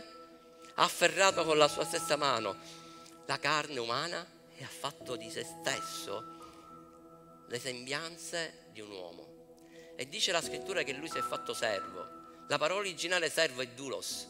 ha 0.77 0.83
afferrato 0.83 1.45
con 1.45 1.59
la 1.59 1.69
sua 1.69 1.85
stessa 1.85 2.17
mano 2.17 2.80
la 3.27 3.39
carne 3.39 3.79
umana 3.79 4.27
e 4.57 4.65
ha 4.65 4.69
fatto 4.69 5.17
di 5.17 5.31
se 5.31 5.45
stesso 5.45 6.39
le 7.49 7.59
sembianze 7.59 8.67
di 8.73 8.81
un 8.81 8.91
uomo. 8.91 9.29
E 9.97 10.09
dice 10.09 10.33
la 10.33 10.43
scrittura 10.43 10.83
che 10.83 10.93
lui 10.93 11.09
si 11.09 11.19
è 11.19 11.23
fatto 11.23 11.55
servo. 11.55 12.07
La 12.49 12.59
parola 12.59 12.81
originale 12.81 13.31
servo 13.31 13.63
è 13.63 13.69
dulos, 13.69 14.27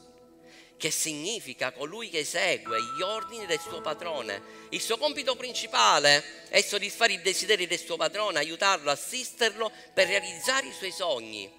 che 0.76 0.90
significa 0.90 1.72
colui 1.72 2.10
che 2.10 2.20
esegue 2.20 2.78
gli 2.80 3.02
ordini 3.02 3.46
del 3.46 3.60
suo 3.60 3.80
padrone. 3.80 4.42
Il 4.70 4.80
suo 4.80 4.98
compito 4.98 5.36
principale 5.36 6.48
è 6.48 6.60
soddisfare 6.60 7.14
i 7.14 7.20
desideri 7.20 7.66
del 7.66 7.78
suo 7.78 7.96
padrone, 7.96 8.38
aiutarlo, 8.38 8.90
assisterlo 8.90 9.70
per 9.92 10.06
realizzare 10.06 10.68
i 10.68 10.72
suoi 10.72 10.92
sogni. 10.92 11.50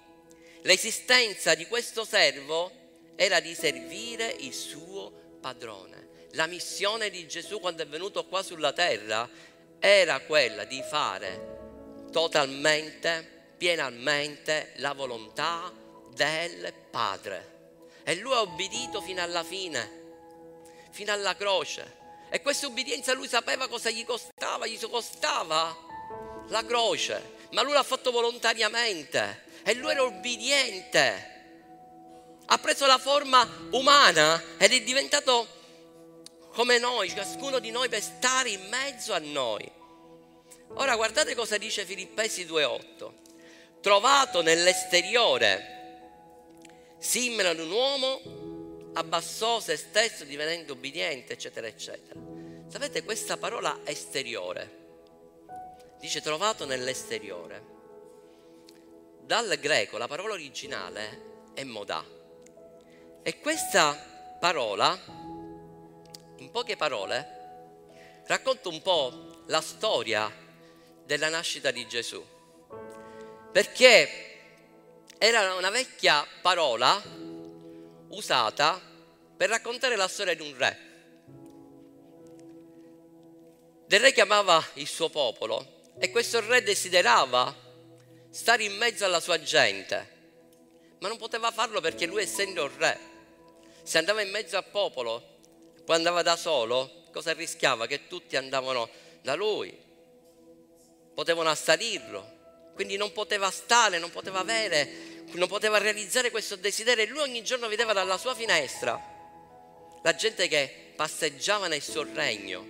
L'esistenza 0.62 1.54
di 1.54 1.66
questo 1.66 2.04
servo 2.04 2.70
era 3.16 3.40
di 3.40 3.54
servire 3.54 4.34
il 4.40 4.54
suo 4.54 5.38
padrone 5.40 6.01
la 6.32 6.46
missione 6.46 7.10
di 7.10 7.26
Gesù 7.26 7.60
quando 7.60 7.82
è 7.82 7.86
venuto 7.86 8.24
qua 8.26 8.42
sulla 8.42 8.72
terra 8.72 9.28
era 9.78 10.20
quella 10.20 10.64
di 10.64 10.82
fare 10.88 11.50
totalmente, 12.12 13.54
pienamente 13.56 14.72
la 14.76 14.92
volontà 14.92 15.72
del 16.14 16.72
Padre. 16.90 17.50
E 18.04 18.14
lui 18.16 18.32
ha 18.34 18.40
obbedito 18.40 19.00
fino 19.00 19.22
alla 19.22 19.42
fine, 19.42 20.00
fino 20.90 21.12
alla 21.12 21.34
croce. 21.36 22.00
E 22.30 22.40
questa 22.40 22.66
obbedienza 22.66 23.12
lui 23.12 23.28
sapeva 23.28 23.68
cosa 23.68 23.90
gli 23.90 24.04
costava, 24.04 24.66
gli 24.66 24.78
costava 24.78 25.76
la 26.48 26.64
croce, 26.64 27.36
ma 27.50 27.62
lui 27.62 27.72
l'ha 27.72 27.82
fatto 27.82 28.10
volontariamente 28.10 29.44
e 29.64 29.74
lui 29.74 29.90
era 29.90 30.02
obbediente. 30.02 31.30
Ha 32.46 32.58
preso 32.58 32.86
la 32.86 32.98
forma 32.98 33.46
umana 33.70 34.42
ed 34.58 34.72
è 34.72 34.82
diventato 34.82 35.60
come 36.52 36.78
noi, 36.78 37.08
ciascuno 37.08 37.58
di 37.58 37.70
noi 37.70 37.88
per 37.88 38.02
stare 38.02 38.50
in 38.50 38.68
mezzo 38.68 39.12
a 39.14 39.18
noi. 39.18 39.70
Ora 40.74 40.96
guardate 40.96 41.34
cosa 41.34 41.58
dice 41.58 41.84
Filippesi 41.84 42.44
2.8. 42.44 43.12
Trovato 43.80 44.42
nell'esteriore, 44.42 45.80
simile 46.98 47.48
ad 47.48 47.58
un 47.58 47.70
uomo, 47.70 48.90
abbassò 48.94 49.60
se 49.60 49.76
stesso 49.76 50.24
divenendo 50.24 50.74
obbediente, 50.74 51.32
eccetera, 51.32 51.66
eccetera. 51.66 52.20
Sapete 52.68 53.02
questa 53.02 53.36
parola 53.36 53.80
esteriore? 53.84 54.80
Dice 55.98 56.20
trovato 56.20 56.64
nell'esteriore. 56.64 57.70
Dal 59.20 59.56
greco 59.58 59.98
la 59.98 60.08
parola 60.08 60.34
originale 60.34 61.50
è 61.54 61.64
modà. 61.64 62.04
E 63.22 63.38
questa 63.40 64.36
parola 64.40 64.98
in 66.42 66.50
poche 66.50 66.76
parole, 66.76 67.40
racconto 68.26 68.68
un 68.68 68.82
po' 68.82 69.44
la 69.46 69.60
storia 69.60 70.30
della 71.04 71.28
nascita 71.28 71.70
di 71.70 71.86
Gesù. 71.86 72.22
Perché 73.52 74.30
era 75.18 75.54
una 75.54 75.70
vecchia 75.70 76.26
parola 76.40 77.00
usata 78.08 78.80
per 79.36 79.48
raccontare 79.48 79.94
la 79.94 80.08
storia 80.08 80.34
di 80.34 80.42
un 80.42 80.56
re. 80.56 80.90
Del 83.86 84.00
re 84.00 84.12
chiamava 84.12 84.62
il 84.74 84.88
suo 84.88 85.10
popolo 85.10 85.92
e 85.98 86.10
questo 86.10 86.40
re 86.40 86.62
desiderava 86.62 87.54
stare 88.30 88.64
in 88.64 88.74
mezzo 88.76 89.04
alla 89.04 89.20
sua 89.20 89.40
gente, 89.40 90.96
ma 90.98 91.08
non 91.08 91.18
poteva 91.18 91.52
farlo 91.52 91.80
perché 91.80 92.06
lui 92.06 92.22
essendo 92.22 92.70
re, 92.78 92.98
se 93.82 93.98
andava 93.98 94.22
in 94.22 94.30
mezzo 94.30 94.56
al 94.56 94.64
popolo 94.64 95.31
poi 95.84 95.96
andava 95.96 96.22
da 96.22 96.36
solo, 96.36 97.04
cosa 97.12 97.32
rischiava? 97.32 97.86
Che 97.86 98.06
tutti 98.06 98.36
andavano 98.36 98.88
da 99.22 99.34
lui 99.34 99.76
potevano 101.14 101.50
assalirlo, 101.50 102.72
quindi 102.74 102.96
non 102.96 103.12
poteva 103.12 103.50
stare, 103.50 103.98
non 103.98 104.10
poteva 104.10 104.40
avere, 104.40 105.24
non 105.32 105.48
poteva 105.48 105.78
realizzare 105.78 106.30
questo 106.30 106.56
desiderio 106.56 107.04
e 107.04 107.08
lui 107.08 107.20
ogni 107.20 107.42
giorno 107.42 107.68
vedeva 107.68 107.92
dalla 107.92 108.18
sua 108.18 108.34
finestra 108.34 109.10
la 110.02 110.14
gente 110.14 110.48
che 110.48 110.92
passeggiava 110.96 111.68
nel 111.68 111.82
suo 111.82 112.02
regno, 112.02 112.66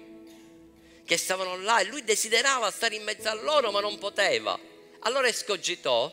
che 1.05 1.17
stavano 1.17 1.57
là 1.57 1.81
e 1.81 1.85
lui 1.85 2.05
desiderava 2.05 2.71
stare 2.71 2.95
in 2.95 3.03
mezzo 3.03 3.29
a 3.29 3.35
loro 3.35 3.71
ma 3.71 3.81
non 3.81 3.99
poteva. 3.99 4.59
Allora 5.01 5.29
escogitò 5.29 6.13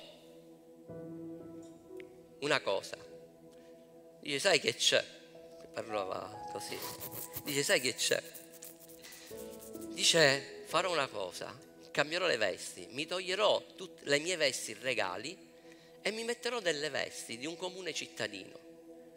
una 2.40 2.60
cosa. 2.62 2.98
Dice, 4.22 4.40
sai 4.40 4.60
che 4.60 4.76
c'è? 4.76 5.04
Parlava 5.80 6.30
così. 6.52 6.78
Dice, 7.46 7.64
sai 7.64 7.80
che 7.80 7.96
c'è? 7.96 8.22
Dice, 9.94 10.64
farò 10.66 10.92
una 10.92 11.08
cosa, 11.08 11.58
cambierò 11.90 12.28
le 12.28 12.36
vesti, 12.36 12.86
mi 12.90 13.06
toglierò 13.06 13.64
tutte 13.78 14.02
le 14.04 14.20
mie 14.20 14.36
vesti 14.36 14.74
regali 14.74 15.38
e 16.02 16.12
mi 16.12 16.26
metterò 16.26 16.60
delle 16.60 16.90
vesti 16.90 17.38
di 17.38 17.46
un 17.46 17.56
comune 17.56 17.94
cittadino, 17.94 18.60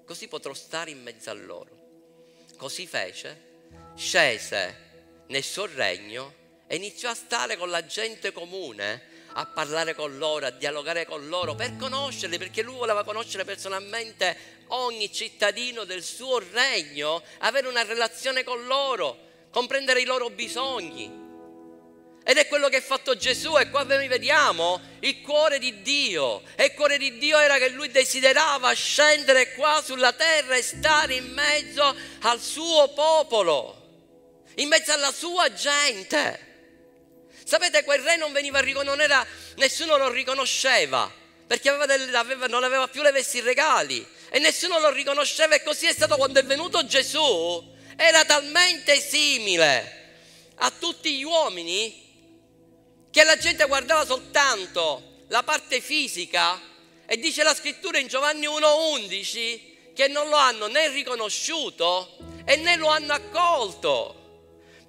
così 0.05 0.29
potrò 0.29 0.55
stare 0.55 0.93
in 0.93 1.03
mezzo 1.03 1.31
a 1.31 1.33
loro. 1.33 1.81
Così 2.57 2.87
fece, 2.87 3.65
scese 3.97 5.25
nel 5.27 5.43
suo 5.43 5.67
regno 5.67 6.33
e 6.69 6.77
iniziò 6.77 7.11
a 7.11 7.15
stare 7.17 7.57
con 7.57 7.71
la 7.71 7.85
gente 7.85 8.31
comune, 8.31 9.03
a 9.35 9.47
parlare 9.47 9.95
con 9.95 10.19
loro, 10.19 10.47
a 10.47 10.51
dialogare 10.51 11.07
con 11.07 11.29
loro, 11.29 11.55
per 11.55 11.77
conoscerli, 11.77 12.39
perché 12.39 12.63
lui 12.63 12.77
voleva 12.77 13.05
conoscere 13.05 13.45
personalmente 13.45 14.65
ogni 14.69 15.13
cittadino 15.13 15.85
del 15.85 16.03
suo 16.03 16.39
regno, 16.39 17.23
avere 17.39 17.69
una 17.69 17.83
relazione 17.83 18.45
con 18.45 18.67
loro, 18.67 19.19
comprendere 19.51 20.01
i 20.01 20.05
loro 20.05 20.31
bisogni. 20.31 21.21
Ed 22.25 22.37
è 22.37 22.47
quello 22.47 22.69
che 22.69 22.77
ha 22.77 22.81
fatto 22.81 23.17
Gesù 23.17 23.59
e 23.59 23.69
qua 23.69 23.83
noi 23.83 24.07
vediamo 24.07 24.81
il 25.01 25.21
cuore 25.23 25.59
di 25.59 25.83
Dio. 25.83 26.43
E 26.55 26.67
il 26.67 26.75
cuore 26.75 26.97
di 26.97 27.19
Dio 27.19 27.39
era 27.39 27.59
che 27.59 27.71
lui 27.71 27.91
desiderava 27.91 28.73
scendere 28.75 29.55
qua 29.55 29.83
sulla 29.85 30.13
terra 30.13 30.55
e 30.55 30.63
stare 30.63 31.15
in 31.15 31.33
mezzo 31.33 31.97
al 32.21 32.41
suo 32.41 32.93
popolo 32.95 33.83
in 34.57 34.69
mezzo 34.69 34.93
alla 34.93 35.13
sua 35.13 35.53
gente. 35.53 36.51
Sapete, 37.53 37.85
quel 37.85 38.01
re 38.01 38.17
non 38.17 38.33
veniva 38.33 38.61
riconosciuto, 38.61 39.27
nessuno 39.57 39.99
lo 39.99 40.09
riconosceva 40.09 41.13
perché 41.47 41.69
aveva 41.69 41.85
delle, 41.85 42.17
aveva, 42.17 42.47
non 42.47 42.65
aveva 42.65 42.89
più 42.89 43.03
le 43.03 43.11
vesti 43.11 43.41
regali 43.41 44.03
e 44.31 44.39
nessuno 44.39 44.79
lo 44.79 44.89
riconosceva 44.89 45.55
e 45.55 45.63
così 45.63 45.85
è 45.85 45.93
stato 45.93 46.17
quando 46.17 46.41
è 46.41 46.45
venuto 46.45 46.87
Gesù. 46.87 47.77
Era 47.95 48.25
talmente 48.25 48.99
simile 48.99 50.15
a 50.55 50.71
tutti 50.71 51.15
gli 51.15 51.25
uomini 51.25 53.11
che 53.11 53.23
la 53.23 53.37
gente 53.37 53.67
guardava 53.67 54.07
soltanto 54.07 55.25
la 55.29 55.43
parte 55.43 55.83
fisica 55.83 56.59
e 57.05 57.19
dice 57.19 57.43
la 57.43 57.55
scrittura 57.55 57.99
in 57.99 58.07
Giovanni 58.07 58.47
1.11 58.47 59.93
che 59.93 60.09
non 60.09 60.31
lo 60.31 60.37
hanno 60.37 60.69
né 60.69 60.89
riconosciuto 60.89 62.17
e 62.47 62.57
né 62.57 62.77
lo 62.77 62.87
hanno 62.87 63.13
accolto. 63.13 64.22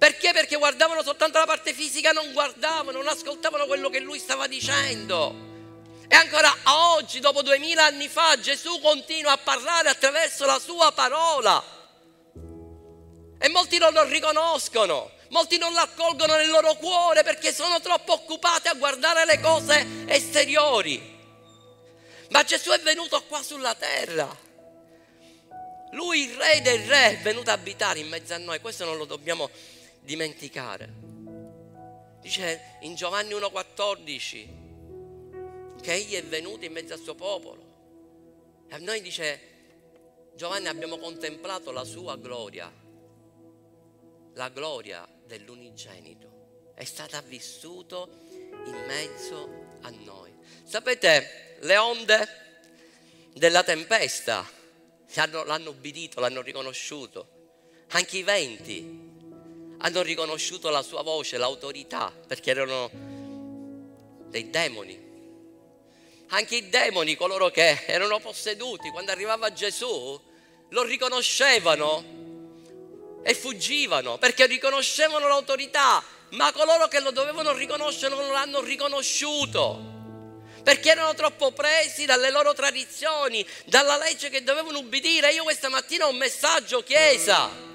Perché? 0.04 0.34
Perché 0.34 0.56
guardavano 0.56 1.02
soltanto 1.02 1.38
la 1.38 1.46
parte 1.46 1.72
fisica, 1.72 2.12
non 2.12 2.30
guardavano, 2.34 2.98
non 2.98 3.08
ascoltavano 3.08 3.64
quello 3.64 3.88
che 3.88 4.00
lui 4.00 4.18
stava 4.18 4.46
dicendo. 4.46 5.34
E 6.06 6.14
ancora 6.14 6.54
oggi, 6.92 7.20
dopo 7.20 7.40
duemila 7.40 7.86
anni 7.86 8.06
fa, 8.08 8.38
Gesù 8.38 8.80
continua 8.82 9.32
a 9.32 9.38
parlare 9.38 9.88
attraverso 9.88 10.44
la 10.44 10.58
sua 10.58 10.92
parola. 10.92 11.64
E 13.38 13.48
molti 13.48 13.78
non 13.78 13.94
lo 13.94 14.04
riconoscono, 14.04 15.10
molti 15.30 15.56
non 15.56 15.72
lo 15.72 15.80
accolgono 15.80 16.36
nel 16.36 16.50
loro 16.50 16.74
cuore 16.74 17.22
perché 17.22 17.50
sono 17.50 17.80
troppo 17.80 18.12
occupati 18.12 18.68
a 18.68 18.74
guardare 18.74 19.24
le 19.24 19.40
cose 19.40 20.04
esteriori. 20.04 21.00
Ma 22.28 22.42
Gesù 22.42 22.72
è 22.72 22.80
venuto 22.80 23.22
qua 23.22 23.42
sulla 23.42 23.74
terra. 23.74 24.28
Lui, 25.92 26.24
il 26.24 26.34
re 26.34 26.60
del 26.60 26.82
re, 26.88 27.12
è 27.12 27.18
venuto 27.22 27.48
a 27.48 27.54
abitare 27.54 28.00
in 28.00 28.08
mezzo 28.08 28.34
a 28.34 28.38
noi. 28.38 28.60
Questo 28.60 28.84
non 28.84 28.96
lo 28.96 29.04
dobbiamo 29.06 29.48
dimenticare. 30.04 30.92
Dice 32.20 32.76
in 32.80 32.94
Giovanni 32.94 33.32
1,14 33.32 34.62
che 35.80 35.92
egli 35.92 36.14
è 36.14 36.24
venuto 36.24 36.64
in 36.64 36.72
mezzo 36.72 36.92
al 36.94 37.00
suo 37.00 37.14
popolo. 37.14 37.72
E 38.68 38.74
a 38.74 38.78
noi 38.78 39.02
dice 39.02 39.40
Giovanni 40.34 40.68
abbiamo 40.68 40.98
contemplato 40.98 41.70
la 41.70 41.84
sua 41.84 42.16
gloria, 42.16 42.72
la 44.34 44.48
gloria 44.48 45.06
dell'unigenito. 45.26 46.72
È 46.74 46.84
stata 46.84 47.20
vissuto 47.20 48.08
in 48.30 48.84
mezzo 48.86 49.78
a 49.82 49.90
noi. 49.90 50.32
Sapete, 50.64 51.58
le 51.60 51.76
onde 51.76 52.28
della 53.34 53.62
tempesta 53.62 54.48
l'hanno 55.14 55.70
ubbidito, 55.70 56.20
l'hanno 56.20 56.42
riconosciuto. 56.42 57.28
Anche 57.88 58.18
i 58.18 58.22
venti 58.22 59.13
hanno 59.84 60.02
riconosciuto 60.02 60.70
la 60.70 60.82
sua 60.82 61.02
voce, 61.02 61.36
l'autorità, 61.36 62.10
perché 62.26 62.50
erano 62.50 62.90
dei 64.28 64.48
demoni. 64.48 65.02
Anche 66.28 66.56
i 66.56 66.68
demoni, 66.70 67.14
coloro 67.16 67.50
che 67.50 67.84
erano 67.86 68.18
posseduti, 68.18 68.88
quando 68.88 69.10
arrivava 69.10 69.52
Gesù, 69.52 70.18
lo 70.70 70.82
riconoscevano 70.84 72.22
e 73.22 73.34
fuggivano 73.34 74.16
perché 74.16 74.46
riconoscevano 74.46 75.28
l'autorità, 75.28 76.02
ma 76.30 76.50
coloro 76.52 76.88
che 76.88 77.00
lo 77.00 77.10
dovevano 77.10 77.52
riconoscere 77.52 78.14
non 78.14 78.32
l'hanno 78.32 78.60
riconosciuto 78.60 79.92
perché 80.62 80.90
erano 80.90 81.14
troppo 81.14 81.52
presi 81.52 82.06
dalle 82.06 82.30
loro 82.30 82.54
tradizioni, 82.54 83.46
dalla 83.66 83.98
legge 83.98 84.30
che 84.30 84.42
dovevano 84.42 84.78
ubbidire. 84.78 85.30
Io 85.32 85.42
questa 85.42 85.68
mattina 85.68 86.06
ho 86.06 86.10
un 86.10 86.16
messaggio, 86.16 86.82
Chiesa 86.82 87.72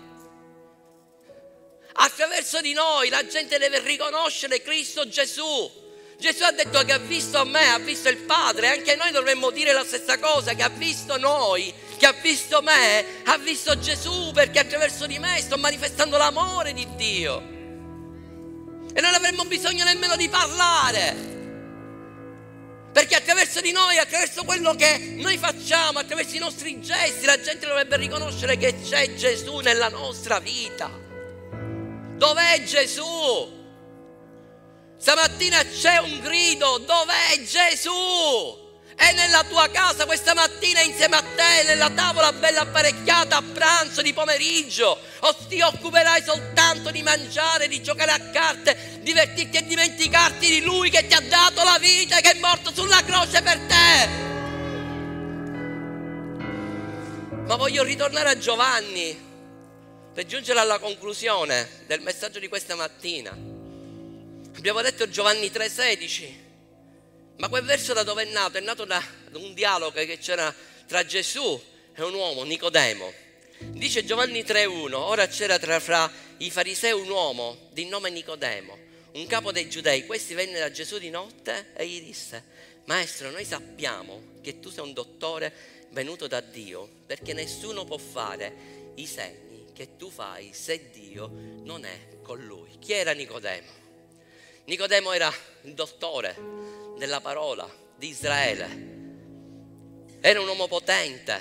Attraverso 2.01 2.61
di 2.61 2.71
noi 2.71 3.09
la 3.09 3.25
gente 3.27 3.57
deve 3.57 3.79
riconoscere 3.79 4.61
Cristo 4.61 5.07
Gesù. 5.09 5.69
Gesù 6.17 6.43
ha 6.43 6.51
detto 6.51 6.81
che 6.83 6.93
ha 6.93 6.97
visto 6.97 7.45
me, 7.45 7.69
ha 7.69 7.79
visto 7.79 8.07
il 8.07 8.17
Padre, 8.17 8.69
anche 8.69 8.95
noi 8.95 9.11
dovremmo 9.11 9.51
dire 9.51 9.73
la 9.73 9.83
stessa 9.83 10.17
cosa, 10.17 10.53
che 10.53 10.63
ha 10.63 10.69
visto 10.69 11.17
noi, 11.17 11.73
che 11.97 12.05
ha 12.05 12.13
visto 12.13 12.61
me, 12.61 13.05
ha 13.25 13.37
visto 13.37 13.77
Gesù 13.79 14.31
perché 14.31 14.59
attraverso 14.59 15.07
di 15.07 15.19
me 15.19 15.41
sto 15.41 15.57
manifestando 15.57 16.17
l'amore 16.17 16.73
di 16.73 16.87
Dio. 16.95 17.37
E 18.93 19.01
non 19.01 19.13
avremmo 19.13 19.43
bisogno 19.43 19.83
nemmeno 19.83 20.15
di 20.15 20.29
parlare. 20.29 21.27
Perché 22.93 23.15
attraverso 23.15 23.59
di 23.59 23.71
noi, 23.71 23.97
attraverso 23.97 24.45
quello 24.45 24.73
che 24.73 25.15
noi 25.17 25.37
facciamo, 25.37 25.99
attraverso 25.99 26.35
i 26.35 26.39
nostri 26.39 26.81
gesti, 26.81 27.25
la 27.25 27.39
gente 27.41 27.65
dovrebbe 27.65 27.97
riconoscere 27.97 28.57
che 28.57 28.81
c'è 28.81 29.15
Gesù 29.15 29.59
nella 29.59 29.89
nostra 29.89 30.39
vita. 30.39 31.07
Dov'è 32.19 32.63
Gesù? 32.63 33.57
Stamattina 34.97 35.63
c'è 35.63 35.99
un 35.99 36.19
grido, 36.19 36.79
dov'è 36.79 37.41
Gesù? 37.45 38.67
È 38.93 39.13
nella 39.13 39.45
tua 39.45 39.69
casa 39.69 40.05
questa 40.05 40.33
mattina 40.33 40.81
insieme 40.81 41.15
a 41.15 41.21
te, 41.21 41.63
nella 41.65 41.89
tavola 41.89 42.33
bella 42.33 42.63
apparecchiata 42.63 43.37
a 43.37 43.41
pranzo 43.41 44.01
di 44.01 44.11
pomeriggio, 44.11 44.99
o 45.19 45.35
ti 45.47 45.61
occuperai 45.61 46.21
soltanto 46.21 46.91
di 46.91 47.01
mangiare, 47.03 47.69
di 47.69 47.81
giocare 47.81 48.11
a 48.11 48.19
carte, 48.31 48.99
divertirti 48.99 49.55
e 49.55 49.63
dimenticarti 49.65 50.49
di 50.49 50.61
Lui 50.61 50.89
che 50.89 51.07
ti 51.07 51.13
ha 51.13 51.21
dato 51.21 51.63
la 51.63 51.77
vita 51.79 52.17
e 52.17 52.21
che 52.21 52.31
è 52.31 52.39
morto 52.39 52.73
sulla 52.73 53.01
croce 53.05 53.41
per 53.41 53.59
te. 53.59 54.07
Ma 57.45 57.55
voglio 57.55 57.83
ritornare 57.83 58.31
a 58.31 58.37
Giovanni 58.37 59.28
per 60.19 60.27
giungere 60.27 60.59
alla 60.59 60.79
conclusione 60.79 61.85
del 61.87 62.01
messaggio 62.01 62.39
di 62.39 62.49
questa 62.49 62.75
mattina, 62.75 63.31
abbiamo 63.31 64.81
letto 64.81 65.07
Giovanni 65.07 65.47
3,16, 65.47 66.33
ma 67.37 67.47
quel 67.47 67.63
verso 67.63 67.93
da 67.93 68.03
dove 68.03 68.23
è 68.23 68.29
nato? 68.29 68.57
È 68.57 68.59
nato 68.59 68.83
da 68.83 69.01
un 69.35 69.53
dialogo 69.53 69.93
che 69.93 70.17
c'era 70.17 70.53
tra 70.85 71.05
Gesù 71.05 71.57
e 71.95 72.03
un 72.03 72.13
uomo, 72.13 72.43
Nicodemo. 72.43 73.13
Dice 73.59 74.03
Giovanni 74.03 74.41
3,1, 74.41 74.93
ora 74.93 75.25
c'era 75.27 75.57
tra 75.57 75.79
fra 75.79 76.11
i 76.39 76.51
farisei 76.51 76.91
un 76.91 77.07
uomo 77.07 77.69
di 77.71 77.85
nome 77.85 78.09
Nicodemo, 78.09 78.77
un 79.13 79.25
capo 79.25 79.53
dei 79.53 79.69
giudei. 79.69 80.05
Questi 80.05 80.33
venne 80.33 80.59
da 80.59 80.69
Gesù 80.69 80.97
di 80.97 81.09
notte 81.09 81.67
e 81.73 81.87
gli 81.87 82.01
disse, 82.01 82.43
Maestro, 82.87 83.31
noi 83.31 83.45
sappiamo 83.45 84.21
che 84.41 84.59
tu 84.59 84.69
sei 84.69 84.83
un 84.83 84.91
dottore 84.91 85.87
venuto 85.91 86.27
da 86.27 86.41
Dio, 86.41 86.89
perché 87.05 87.31
nessuno 87.31 87.85
può 87.85 87.97
fare 87.97 88.53
i 88.95 89.05
segni 89.05 89.48
che 89.79 89.95
tu 89.95 90.11
fai 90.11 90.51
se 90.51 90.89
Dio 90.89 91.31
non 91.63 91.85
è 91.85 92.19
con 92.21 92.43
lui. 92.43 92.77
Chi 92.79 92.91
era 92.91 93.13
Nicodemo? 93.13 93.71
Nicodemo 94.65 95.13
era 95.13 95.33
il 95.61 95.73
dottore 95.73 96.35
della 96.97 97.21
parola 97.21 97.65
di 97.95 98.09
Israele. 98.09 98.67
Era 100.19 100.41
un 100.41 100.49
uomo 100.49 100.67
potente. 100.67 101.39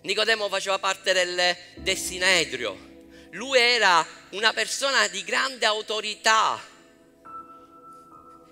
Nicodemo 0.00 0.48
faceva 0.48 0.78
parte 0.78 1.12
del, 1.12 1.54
del 1.74 1.96
Sinedrio. 1.98 3.08
Lui 3.32 3.58
era 3.58 4.02
una 4.30 4.54
persona 4.54 5.06
di 5.08 5.22
grande 5.22 5.66
autorità. 5.66 6.58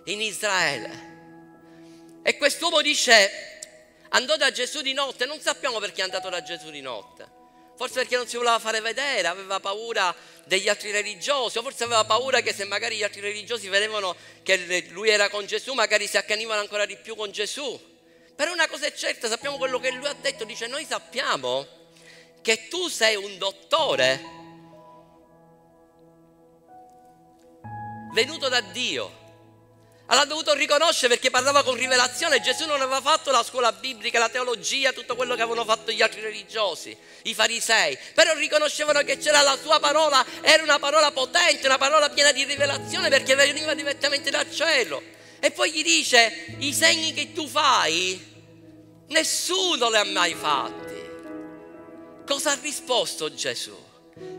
in 0.05 0.20
Israele. 0.20 2.20
E 2.22 2.37
quest'uomo 2.37 2.83
dice, 2.83 3.31
andò 4.11 4.37
da 4.37 4.51
Gesù 4.51 4.83
di 4.83 4.92
notte, 4.92 5.25
non 5.25 5.40
sappiamo 5.40 5.79
perché 5.79 6.03
è 6.03 6.05
andato 6.05 6.29
da 6.29 6.42
Gesù 6.42 6.68
di 6.68 6.83
notte. 6.83 7.32
Forse 7.83 7.97
perché 7.97 8.14
non 8.14 8.29
si 8.29 8.37
voleva 8.37 8.61
fare 8.61 8.81
vedere, 8.81 9.27
aveva 9.27 9.59
paura 9.59 10.14
degli 10.45 10.68
altri 10.68 10.92
religiosi, 10.92 11.59
o 11.59 11.62
forse 11.62 11.83
aveva 11.83 12.05
paura 12.05 12.40
che 12.40 12.55
se 12.55 12.64
magari 12.64 12.95
gli 12.95 13.03
altri 13.03 13.21
religiosi 13.21 13.68
vedevano 13.68 14.14
che 14.45 14.87
lui 14.90 15.09
era 15.09 15.29
con 15.29 15.47
Gesù, 15.47 15.73
magari 15.73 16.07
si 16.07 16.16
accanivano 16.16 16.61
ancora 16.61 16.87
di 16.87 16.97
più 16.97 17.16
con 17.16 17.33
Gesù. 17.33 17.77
Però 18.37 18.53
una 18.53 18.68
cosa 18.68 18.87
è 18.87 18.95
certa, 18.95 19.27
sappiamo 19.27 19.57
quello 19.57 19.81
che 19.81 19.90
lui 19.90 20.07
ha 20.07 20.12
detto, 20.12 20.45
dice 20.45 20.68
noi 20.68 20.87
sappiamo 20.88 21.66
che 22.40 22.68
tu 22.68 22.87
sei 22.87 23.16
un 23.16 23.37
dottore 23.37 24.21
venuto 28.12 28.49
da 28.49 28.61
Dio. 28.61 29.22
Allora 30.12 30.27
ha 30.27 30.29
dovuto 30.29 30.53
riconoscere 30.53 31.09
perché 31.09 31.31
parlava 31.31 31.62
con 31.62 31.75
rivelazione, 31.75 32.42
Gesù 32.42 32.66
non 32.66 32.83
aveva 32.83 33.01
fatto 33.01 33.31
la 33.31 33.42
scuola 33.42 33.72
biblica, 33.72 34.18
la 34.18 34.29
teologia, 34.29 34.92
tutto 34.92 35.16
quello 35.16 35.35
che 35.35 35.40
avevano 35.40 35.64
fatto 35.64 35.90
gli 35.90 36.03
altri 36.03 36.20
religiosi, 36.20 36.94
i 37.22 37.33
farisei, 37.33 37.96
però 38.12 38.35
riconoscevano 38.35 39.01
che 39.05 39.16
c'era 39.16 39.40
la 39.40 39.57
sua 39.57 39.81
parola, 39.81 40.22
era 40.42 40.62
una 40.62 40.79
parola 40.79 41.12
potente, 41.12 41.66
una 41.66 41.79
parola 41.79 42.11
piena 42.11 42.31
di 42.31 42.44
rivelazione 42.44 43.09
perché 43.09 43.35
veniva 43.35 43.72
direttamente 43.72 44.29
dal 44.29 44.53
cielo. 44.53 45.03
E 45.40 45.51
poi 45.51 45.72
gli 45.72 45.83
dice, 45.83 46.57
i 46.59 46.75
segni 46.75 47.14
che 47.14 47.33
tu 47.33 47.48
fai, 47.48 48.22
nessuno 49.09 49.88
li 49.88 49.96
ha 49.96 50.05
mai 50.05 50.35
fatti. 50.35 51.01
Cosa 52.27 52.51
ha 52.51 52.59
risposto 52.61 53.33
Gesù? 53.33 53.91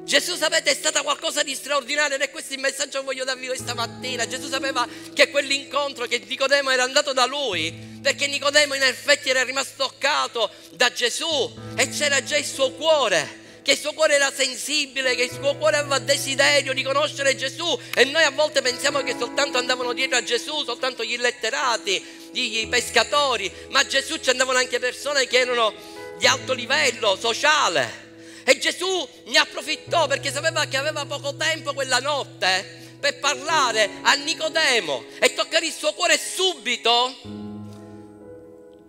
Gesù 0.04 0.36
sapete 0.36 0.72
è 0.72 0.74
stata 0.74 1.02
qualcosa 1.02 1.44
di 1.44 1.56
straordinario 1.56 2.16
ed 2.16 2.22
è 2.22 2.30
questo 2.30 2.54
il 2.54 2.60
messaggio 2.60 3.00
che 3.00 3.06
voglio 3.06 3.24
darvi 3.24 3.48
questa 3.48 3.74
mattina. 3.74 4.28
Gesù 4.28 4.50
sapeva 4.50 4.88
che 5.14 5.30
quell'incontro 5.30 6.06
che 6.06 6.22
Nicodemo 6.28 6.70
era 6.70 6.84
andato 6.84 7.14
da 7.14 7.26
lui, 7.26 7.74
perché 8.02 8.28
Nicodemo 8.28 8.74
in 8.74 8.84
effetti 8.84 9.30
era 9.30 9.44
rimasto 9.44 9.86
toccato 9.86 10.52
da 10.72 10.92
Gesù 10.92 11.54
e 11.78 11.90
c'era 11.90 12.22
già 12.24 12.38
il 12.38 12.46
suo 12.46 12.72
cuore 12.72 13.42
che 13.64 13.72
il 13.72 13.78
suo 13.78 13.94
cuore 13.94 14.16
era 14.16 14.30
sensibile, 14.30 15.16
che 15.16 15.24
il 15.24 15.32
suo 15.32 15.56
cuore 15.56 15.78
aveva 15.78 15.98
desiderio 15.98 16.74
di 16.74 16.84
conoscere 16.84 17.36
Gesù 17.38 17.80
e 17.96 18.04
noi 18.04 18.24
a 18.24 18.30
volte 18.30 18.62
pensiamo 18.62 19.02
che 19.04 19.16
soltanto 19.18 19.58
andavano 19.58 19.94
dietro 19.94 20.18
a 20.18 20.24
Gesù, 20.24 20.66
soltanto 20.66 21.02
gli 21.04 21.14
illetterati, 21.14 22.30
gli 22.34 22.68
pescatori, 22.68 23.50
ma 23.70 23.80
a 23.80 23.88
Gesù 23.88 24.18
ci 24.18 24.30
andavano 24.30 24.58
anche 24.58 24.80
persone 24.80 25.28
che 25.28 25.40
erano 25.40 25.74
di 26.20 26.28
alto 26.28 26.52
livello 26.52 27.18
sociale. 27.18 28.13
E 28.46 28.58
Gesù 28.58 29.08
ne 29.26 29.38
approfittò 29.38 30.08
perché 30.08 30.32
sapeva 30.32 30.66
che 30.66 30.78
aveva 30.78 31.06
poco 31.06 31.36
tempo 31.36 31.74
quella 31.74 32.00
notte 32.00 32.82
per 33.00 33.20
parlare 33.20 33.90
a 34.02 34.14
Nicodemo 34.14 35.04
e 35.20 35.34
toccare 35.34 35.66
il 35.66 35.74
suo 35.74 35.94
cuore 35.94 36.18
subito. 36.18 37.16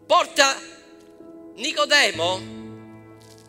Porta 0.07 0.61
Nicodemo 1.55 2.62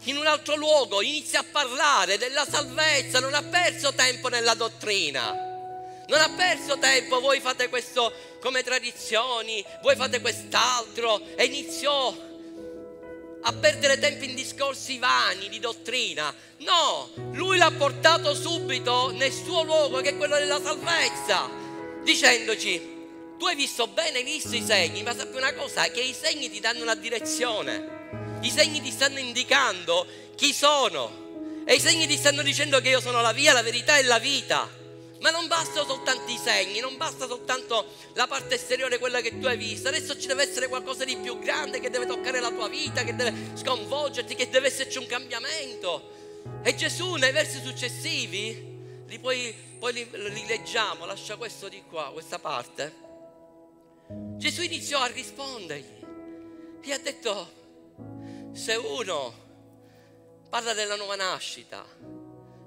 in 0.07 0.17
un 0.17 0.27
altro 0.27 0.55
luogo, 0.55 1.01
inizia 1.01 1.39
a 1.39 1.45
parlare 1.51 2.17
della 2.17 2.45
salvezza, 2.47 3.19
non 3.19 3.33
ha 3.33 3.41
perso 3.41 3.93
tempo 3.93 4.27
nella 4.27 4.53
dottrina. 4.53 5.31
Non 6.07 6.19
ha 6.19 6.29
perso 6.35 6.77
tempo, 6.77 7.19
voi 7.19 7.39
fate 7.39 7.67
questo 7.69 8.13
come 8.39 8.61
tradizioni, 8.61 9.65
voi 9.81 9.95
fate 9.95 10.21
quest'altro 10.21 11.19
e 11.35 11.45
iniziò 11.45 12.15
a 13.47 13.53
perdere 13.53 13.99
tempo 13.99 14.23
in 14.23 14.33
discorsi 14.33 14.97
vani 14.97 15.49
di 15.49 15.59
dottrina. 15.59 16.33
No, 16.59 17.09
lui 17.33 17.57
l'ha 17.57 17.71
portato 17.71 18.33
subito 18.33 19.11
nel 19.11 19.31
suo 19.31 19.63
luogo 19.63 20.01
che 20.01 20.09
è 20.09 20.17
quello 20.17 20.35
della 20.35 20.59
salvezza, 20.61 21.47
dicendoci, 22.03 22.93
tu 23.37 23.45
hai 23.45 23.55
visto 23.55 23.87
bene, 23.87 24.19
hai 24.19 24.23
visto 24.23 24.55
i 24.55 24.63
segni, 24.63 25.03
ma 25.03 25.15
sappi 25.15 25.37
una 25.37 25.53
cosa, 25.53 25.83
che 25.91 26.01
i 26.01 26.13
segni 26.13 26.49
ti 26.49 26.59
danno 26.59 26.81
una 26.81 26.95
direzione. 26.95 28.39
I 28.41 28.49
segni 28.49 28.81
ti 28.81 28.91
stanno 28.91 29.19
indicando 29.19 30.07
chi 30.35 30.51
sono. 30.51 31.63
E 31.65 31.75
i 31.75 31.79
segni 31.79 32.07
ti 32.07 32.17
stanno 32.17 32.41
dicendo 32.41 32.79
che 32.79 32.89
io 32.89 33.01
sono 33.01 33.21
la 33.21 33.31
via, 33.31 33.53
la 33.53 33.63
verità 33.63 33.97
e 33.97 34.03
la 34.03 34.19
vita. 34.19 34.67
Ma 35.19 35.29
non 35.31 35.47
bastano 35.47 35.85
soltanto 35.85 36.29
i 36.29 36.37
segni, 36.37 36.79
non 36.79 36.97
basta 36.97 37.25
soltanto 37.27 37.85
la 38.13 38.27
parte 38.27 38.55
esteriore, 38.55 38.99
quella 38.99 39.21
che 39.21 39.39
tu 39.39 39.45
hai 39.45 39.57
visto. 39.57 39.87
Adesso 39.87 40.19
ci 40.19 40.27
deve 40.27 40.43
essere 40.43 40.67
qualcosa 40.67 41.05
di 41.05 41.15
più 41.17 41.39
grande 41.39 41.79
che 41.79 41.89
deve 41.89 42.05
toccare 42.05 42.39
la 42.39 42.51
tua 42.51 42.67
vita, 42.67 43.03
che 43.03 43.15
deve 43.15 43.51
sconvolgerti, 43.55 44.35
che 44.35 44.49
deve 44.49 44.67
esserci 44.67 44.97
un 44.97 45.05
cambiamento. 45.05 46.11
E 46.63 46.75
Gesù 46.75 47.15
nei 47.15 47.31
versi 47.31 47.61
successivi, 47.63 49.03
li 49.07 49.19
poi, 49.19 49.55
poi 49.79 49.93
li, 49.93 50.09
li 50.11 50.45
leggiamo, 50.45 51.05
lascia 51.05 51.37
questo 51.37 51.69
di 51.69 51.83
qua, 51.89 52.11
questa 52.11 52.39
parte. 52.39 53.03
Gesù 54.37 54.61
iniziò 54.61 54.99
a 54.99 55.07
rispondergli. 55.07 56.03
Gli 56.81 56.91
ha 56.91 56.99
detto, 56.99 57.63
se 58.53 58.75
uno 58.75 59.43
parla 60.49 60.73
della 60.73 60.95
nuova 60.95 61.15
nascita, 61.15 61.83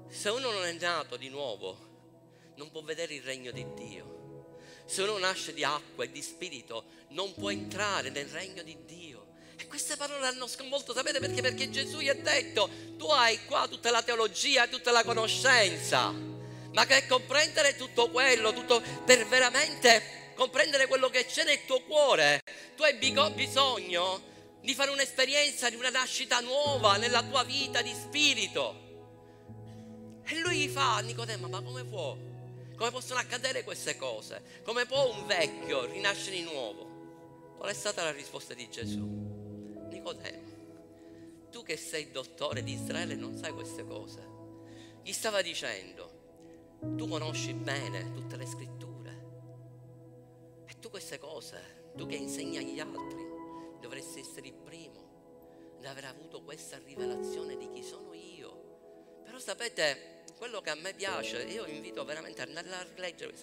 se 0.09 0.29
uno 0.29 0.51
non 0.51 0.65
è 0.65 0.71
nato 0.73 1.15
di 1.15 1.29
nuovo, 1.29 1.88
non 2.59 2.71
può 2.71 2.81
vedere 2.81 3.13
il 3.13 3.21
regno 3.21 3.51
di 3.51 3.65
Dio. 3.73 4.57
Se 4.85 5.01
uno 5.03 5.17
nasce 5.17 5.53
di 5.53 5.63
acqua 5.63 6.03
e 6.03 6.11
di 6.11 6.21
spirito, 6.21 6.83
non 7.09 7.33
può 7.33 7.49
entrare 7.49 8.09
nel 8.09 8.27
regno 8.27 8.63
di 8.63 8.77
Dio. 8.85 9.27
E 9.57 9.65
queste 9.65 9.95
parole 9.95 10.27
hanno 10.27 10.45
sconvolto, 10.45 10.93
sapete 10.93 11.19
perché? 11.19 11.41
Perché 11.41 11.69
Gesù 11.69 11.99
gli 11.99 12.09
ha 12.09 12.13
detto, 12.13 12.69
tu 12.97 13.05
hai 13.05 13.45
qua 13.45 13.65
tutta 13.69 13.91
la 13.91 14.03
teologia, 14.03 14.67
tutta 14.67 14.91
la 14.91 15.05
conoscenza, 15.05 16.09
ma 16.11 16.85
che 16.85 17.07
comprendere 17.07 17.77
tutto 17.77 18.09
quello, 18.09 18.51
tutto 18.51 18.81
per 19.05 19.25
veramente 19.27 20.33
comprendere 20.35 20.87
quello 20.87 21.09
che 21.09 21.25
c'è 21.25 21.45
nel 21.45 21.63
tuo 21.65 21.81
cuore, 21.83 22.41
tu 22.75 22.83
hai 22.83 22.97
bisogno 23.33 24.21
di 24.59 24.73
fare 24.73 24.91
un'esperienza 24.91 25.69
di 25.69 25.77
una 25.77 25.89
nascita 25.89 26.41
nuova 26.41 26.97
nella 26.97 27.23
tua 27.23 27.43
vita 27.43 27.81
di 27.81 27.93
spirito. 27.93 28.87
E 30.25 30.39
lui 30.39 30.57
gli 30.57 30.67
fa, 30.67 30.99
Nicodemo, 30.99 31.47
ma 31.47 31.61
come 31.61 31.85
può? 31.85 32.28
Come 32.79 32.91
possono 32.91 33.19
accadere 33.19 33.65
queste 33.65 33.97
cose? 33.97 34.41
Come 34.63 34.85
può 34.85 35.13
un 35.13 35.25
vecchio 35.25 35.83
rinascere 35.83 36.37
di 36.37 36.43
nuovo? 36.43 37.57
Qual 37.57 37.69
è 37.69 37.73
stata 37.73 38.05
la 38.05 38.13
risposta 38.13 38.53
di 38.53 38.69
Gesù? 38.69 39.05
Nicodemo, 39.89 41.47
tu 41.51 41.61
che 41.61 41.75
sei 41.75 42.09
dottore 42.09 42.63
di 42.63 42.71
Israele 42.71 43.15
non 43.15 43.35
sai 43.35 43.51
queste 43.51 43.85
cose. 43.85 44.25
Gli 45.03 45.11
stava 45.11 45.41
dicendo, 45.41 46.77
tu 46.95 47.05
conosci 47.09 47.51
bene 47.51 48.13
tutte 48.13 48.37
le 48.37 48.45
scritture. 48.45 49.23
E 50.65 50.79
tu 50.79 50.89
queste 50.89 51.17
cose, 51.17 51.91
tu 51.97 52.05
che 52.05 52.15
insegni 52.15 52.59
agli 52.59 52.79
altri, 52.79 53.27
dovresti 53.81 54.21
essere 54.21 54.47
il 54.47 54.53
primo 54.53 55.73
ad 55.79 55.85
aver 55.85 56.05
avuto 56.05 56.43
questa 56.43 56.77
rivelazione 56.77 57.57
di 57.57 57.69
chi 57.71 57.83
sono 57.83 58.13
io. 58.13 59.21
Però 59.25 59.37
sapete, 59.37 60.18
quello 60.39 60.61
che 60.61 60.69
a 60.69 60.75
me 60.75 60.93
piace, 60.93 61.43
io 61.43 61.65
invito 61.65 62.05
veramente 62.05 62.41
a 62.41 62.45
andare 62.45 62.73
a 62.73 62.87
rileggere 62.95 63.33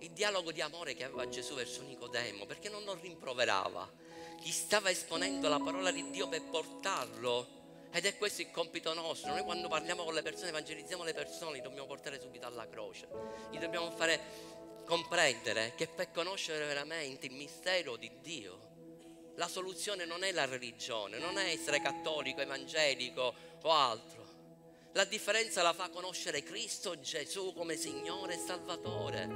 il 0.00 0.10
dialogo 0.10 0.50
di 0.50 0.60
amore 0.60 0.94
che 0.94 1.04
aveva 1.04 1.28
Gesù 1.28 1.54
verso 1.54 1.82
Nicodemo, 1.82 2.46
perché 2.46 2.68
non 2.68 2.82
lo 2.82 2.94
rimproverava, 3.00 3.88
gli 4.40 4.50
stava 4.50 4.90
esponendo 4.90 5.48
la 5.48 5.60
parola 5.60 5.92
di 5.92 6.10
Dio 6.10 6.28
per 6.28 6.42
portarlo. 6.42 7.60
Ed 7.92 8.06
è 8.06 8.16
questo 8.16 8.40
il 8.40 8.50
compito 8.50 8.92
nostro. 8.92 9.30
Noi 9.30 9.42
quando 9.42 9.68
parliamo 9.68 10.02
con 10.02 10.14
le 10.14 10.22
persone, 10.22 10.48
evangelizziamo 10.48 11.04
le 11.04 11.14
persone, 11.14 11.52
li 11.52 11.60
dobbiamo 11.60 11.86
portare 11.86 12.20
subito 12.20 12.46
alla 12.46 12.66
croce. 12.66 13.06
Gli 13.52 13.58
dobbiamo 13.58 13.92
fare 13.92 14.18
comprendere 14.84 15.74
che 15.76 15.86
per 15.86 16.10
conoscere 16.10 16.66
veramente 16.66 17.26
il 17.26 17.32
mistero 17.32 17.94
di 17.96 18.10
Dio 18.20 18.70
la 19.36 19.46
soluzione 19.46 20.04
non 20.04 20.24
è 20.24 20.32
la 20.32 20.44
religione, 20.44 21.18
non 21.18 21.38
è 21.38 21.50
essere 21.50 21.80
cattolico, 21.80 22.40
evangelico 22.40 23.32
o 23.62 23.70
altro. 23.70 24.31
La 24.92 25.04
differenza 25.04 25.62
la 25.62 25.72
fa 25.72 25.88
conoscere 25.88 26.42
Cristo 26.42 27.00
Gesù 27.00 27.54
come 27.54 27.76
Signore 27.76 28.34
e 28.34 28.38
Salvatore. 28.38 29.28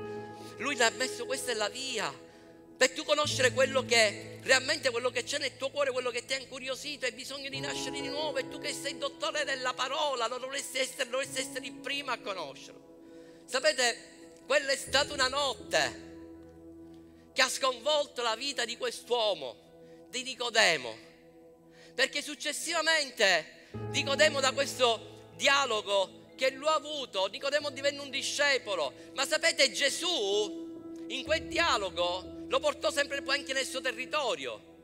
Lui 0.59 0.77
ti 0.77 0.83
ha 0.83 0.91
messo 0.91 1.25
questa 1.25 1.53
è 1.53 1.55
la 1.55 1.69
via 1.69 2.25
per 2.77 2.91
tu 2.91 3.05
conoscere 3.05 3.53
quello 3.53 3.87
che 3.87 4.39
realmente 4.43 4.91
quello 4.91 5.09
che 5.11 5.25
c'è 5.25 5.39
nel 5.39 5.57
tuo 5.57 5.71
cuore, 5.71 5.93
quello 5.93 6.11
che 6.11 6.27
ti 6.27 6.35
ha 6.35 6.39
incuriosito, 6.39 7.07
hai 7.07 7.13
bisogno 7.13 7.49
di 7.49 7.59
nascere 7.59 7.99
di 8.03 8.09
nuovo 8.09 8.37
e 8.37 8.49
tu 8.49 8.59
che 8.59 8.75
sei 8.75 8.99
dottore 8.99 9.45
della 9.45 9.73
parola, 9.73 10.27
non 10.27 10.41
dovresti 10.41 10.77
essere, 10.77 11.09
dovresti 11.09 11.41
essere 11.41 11.65
il 11.65 11.73
primo 11.73 12.11
a 12.11 12.19
conoscerlo. 12.19 13.45
Sapete, 13.47 14.43
quella 14.45 14.73
è 14.73 14.77
stata 14.77 15.15
una 15.15 15.29
notte 15.29 16.05
che 17.33 17.41
ha 17.41 17.49
sconvolto 17.49 18.21
la 18.21 18.37
vita 18.37 18.67
di 18.67 18.77
quest'uomo 18.77 20.07
di 20.11 20.23
Nicodemo. 20.23 21.05
Perché 21.95 22.21
successivamente 22.21 23.69
Nicodemo 23.91 24.39
da 24.41 24.53
questo 24.53 25.16
dialogo 25.37 26.25
che 26.35 26.51
lui 26.51 26.67
ha 26.67 26.75
avuto, 26.75 27.27
Nicodemo 27.27 27.71
divenne 27.71 28.01
un 28.01 28.11
discepolo. 28.11 28.93
Ma 29.15 29.27
sapete, 29.27 29.71
Gesù 29.73 30.65
in 31.09 31.25
quel 31.25 31.47
dialogo 31.47 32.45
lo 32.49 32.61
portò 32.61 32.91
sempre 32.91 33.23
poi 33.23 33.39
anche 33.39 33.53
nel 33.53 33.67
suo 33.67 33.81
territorio. 33.81 34.75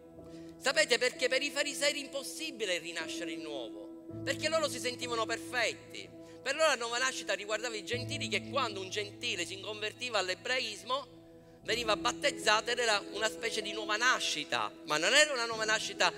Sapete 0.59 0.99
perché 0.99 1.29
per 1.29 1.43
i 1.43 1.51
farisei 1.51 1.91
era 1.91 1.99
impossibile 1.99 2.79
rinascere 2.79 3.35
di 3.35 3.43
nuovo, 3.43 4.07
perché 4.25 4.49
loro 4.49 4.69
si 4.69 4.79
sentivano 4.79 5.27
perfetti. 5.27 6.09
Per 6.43 6.55
loro 6.55 6.69
la 6.69 6.77
nuova 6.77 6.99
nascita 6.99 7.35
riguardava 7.35 7.77
i 7.77 7.85
gentili 7.85 8.29
che 8.29 8.49
quando 8.49 8.81
un 8.81 8.89
gentile 8.89 9.45
si 9.45 9.61
convertiva 9.61 10.19
all'ebraismo 10.19 11.21
veniva 11.65 11.97
battezzata 11.97 12.73
ed 12.73 12.79
era 12.79 13.03
una 13.13 13.29
specie 13.29 13.63
di 13.63 13.73
nuova 13.73 13.97
nascita, 13.97 14.73
ma 14.87 14.99
non 14.99 15.15
era 15.15 15.33
una 15.33 15.47
nuova 15.47 15.65
nascita 15.65 16.13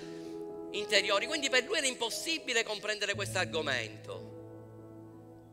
interiore, 0.73 1.27
quindi 1.27 1.51
per 1.51 1.65
lui 1.65 1.79
era 1.79 1.87
impossibile 1.87 2.63
comprendere 2.65 3.15
questo 3.15 3.39
argomento. 3.39 4.24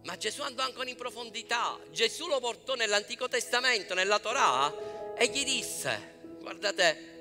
Ma 0.04 0.18
Gesù 0.18 0.42
andò 0.42 0.64
ancora 0.64 0.90
in 0.90 0.96
profondità, 0.96 1.80
Gesù 1.92 2.28
lo 2.28 2.40
portò 2.40 2.76
nell'Antico 2.76 3.28
Testamento, 3.28 3.94
nella 3.94 4.20
Torah, 4.20 5.16
e 5.16 5.28
gli 5.28 5.44
disse, 5.44 6.38
guardate, 6.40 7.12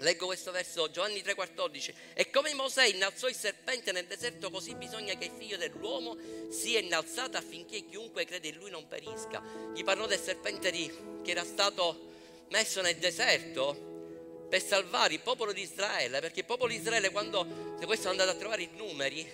Leggo 0.00 0.26
questo 0.26 0.50
verso, 0.50 0.90
Giovanni 0.90 1.20
3,14. 1.20 1.92
E 2.14 2.30
come 2.30 2.54
Mosè 2.54 2.86
innalzò 2.86 3.28
il 3.28 3.34
serpente 3.34 3.92
nel 3.92 4.06
deserto, 4.06 4.50
così 4.50 4.74
bisogna 4.74 5.14
che 5.14 5.26
il 5.26 5.32
figlio 5.36 5.58
dell'uomo 5.58 6.16
sia 6.50 6.78
innalzato 6.78 7.36
affinché 7.36 7.84
chiunque 7.84 8.24
crede 8.24 8.48
in 8.48 8.56
lui 8.56 8.70
non 8.70 8.86
perisca. 8.88 9.42
Gli 9.74 9.84
parlò 9.84 10.06
del 10.06 10.18
serpente 10.18 10.70
di, 10.70 10.90
che 11.22 11.30
era 11.30 11.44
stato 11.44 12.08
messo 12.48 12.80
nel 12.80 12.96
deserto 12.96 14.46
per 14.48 14.62
salvare 14.62 15.14
il 15.14 15.20
popolo 15.20 15.52
di 15.52 15.60
Israele, 15.60 16.20
perché 16.20 16.40
il 16.40 16.46
popolo 16.46 16.72
di 16.72 16.78
Israele, 16.78 17.10
quando 17.10 17.76
questo 17.84 18.08
è 18.08 18.10
andato 18.10 18.30
a 18.30 18.34
trovare 18.34 18.62
i 18.62 18.70
numeri, 18.74 19.30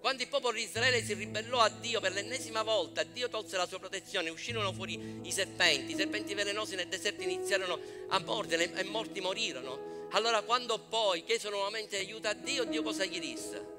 quando 0.00 0.22
il 0.22 0.28
popolo 0.28 0.56
di 0.56 0.62
Israele 0.62 1.02
si 1.02 1.14
ribellò 1.14 1.58
a 1.58 1.68
Dio 1.68 2.00
per 2.00 2.12
l'ennesima 2.12 2.62
volta, 2.62 3.02
Dio 3.02 3.28
tolse 3.28 3.56
la 3.56 3.66
sua 3.66 3.78
protezione, 3.78 4.30
uscirono 4.30 4.72
fuori 4.72 5.20
i 5.22 5.32
serpenti, 5.32 5.92
i 5.92 5.96
serpenti 5.96 6.34
velenosi 6.34 6.76
nel 6.76 6.88
deserto 6.88 7.22
iniziarono 7.22 7.78
a 8.08 8.18
mordere 8.20 8.72
e 8.74 8.84
morti 8.84 9.20
morirono. 9.20 10.06
Allora 10.12 10.42
quando 10.42 10.78
poi 10.78 11.24
chiesero 11.24 11.56
nuovamente 11.56 11.96
aiuto 11.96 12.28
a 12.28 12.32
Dio, 12.32 12.64
Dio 12.64 12.82
cosa 12.82 13.04
gli 13.04 13.18
disse? 13.18 13.76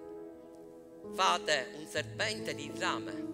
Fate 1.16 1.72
un 1.76 1.88
serpente 1.88 2.54
di 2.54 2.70
rame 2.76 3.28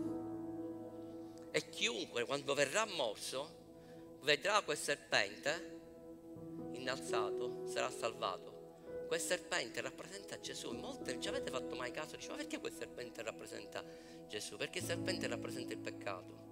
e 1.51 1.69
chiunque 1.69 2.25
quando 2.25 2.53
verrà 2.53 2.85
morso 2.85 4.19
vedrà 4.21 4.61
quel 4.61 4.77
serpente 4.77 5.73
innalzato, 6.73 7.63
sarà 7.67 7.89
salvato. 7.89 8.54
Quel 9.07 9.19
serpente 9.19 9.81
rappresenta 9.81 10.39
Gesù. 10.39 10.71
Molte 10.71 11.19
ci 11.19 11.27
avete 11.27 11.51
fatto 11.51 11.75
mai 11.75 11.91
caso? 11.91 12.15
Dice, 12.15 12.29
ma 12.29 12.35
perché 12.35 12.59
quel 12.59 12.73
serpente 12.73 13.21
rappresenta 13.21 13.83
Gesù? 14.27 14.57
Perché 14.57 14.79
il 14.79 14.85
serpente 14.85 15.27
rappresenta 15.27 15.73
il 15.73 15.79
peccato. 15.79 16.43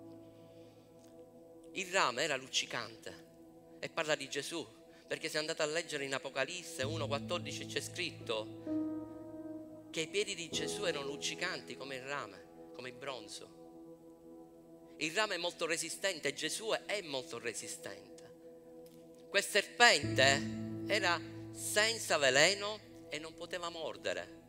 Il 1.74 1.92
rame 1.92 2.24
era 2.24 2.36
luccicante 2.36 3.32
e 3.80 3.90
parla 3.90 4.16
di 4.16 4.30
Gesù 4.30 4.66
perché 5.14 5.30
se 5.30 5.38
andate 5.38 5.62
a 5.62 5.68
leggere 5.68 6.06
in 6.06 6.14
Apocalisse 6.16 6.84
1,14 6.84 7.68
c'è 7.68 7.82
scritto 7.82 9.86
che 9.92 10.02
i 10.02 10.08
piedi 10.08 10.34
di 10.34 10.50
Gesù 10.50 10.86
erano 10.86 11.06
luccicanti 11.06 11.78
come 11.78 11.98
il 11.98 12.02
rame, 12.02 12.72
come 12.74 12.90
il 12.90 12.96
bronzo. 12.96 14.96
Il 14.98 15.14
rame 15.14 15.36
è 15.36 15.38
molto 15.38 15.68
resistente, 15.68 16.34
Gesù 16.34 16.74
è 16.86 17.02
molto 17.02 17.38
resistente. 17.38 19.28
Quel 19.30 19.44
serpente 19.44 20.42
era 20.88 21.22
senza 21.54 22.18
veleno 22.18 23.08
e 23.10 23.20
non 23.20 23.34
poteva 23.36 23.70
mordere. 23.70 24.42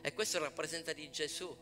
E 0.00 0.12
questo 0.14 0.38
rappresenta 0.38 0.92
di 0.92 1.10
Gesù, 1.10 1.54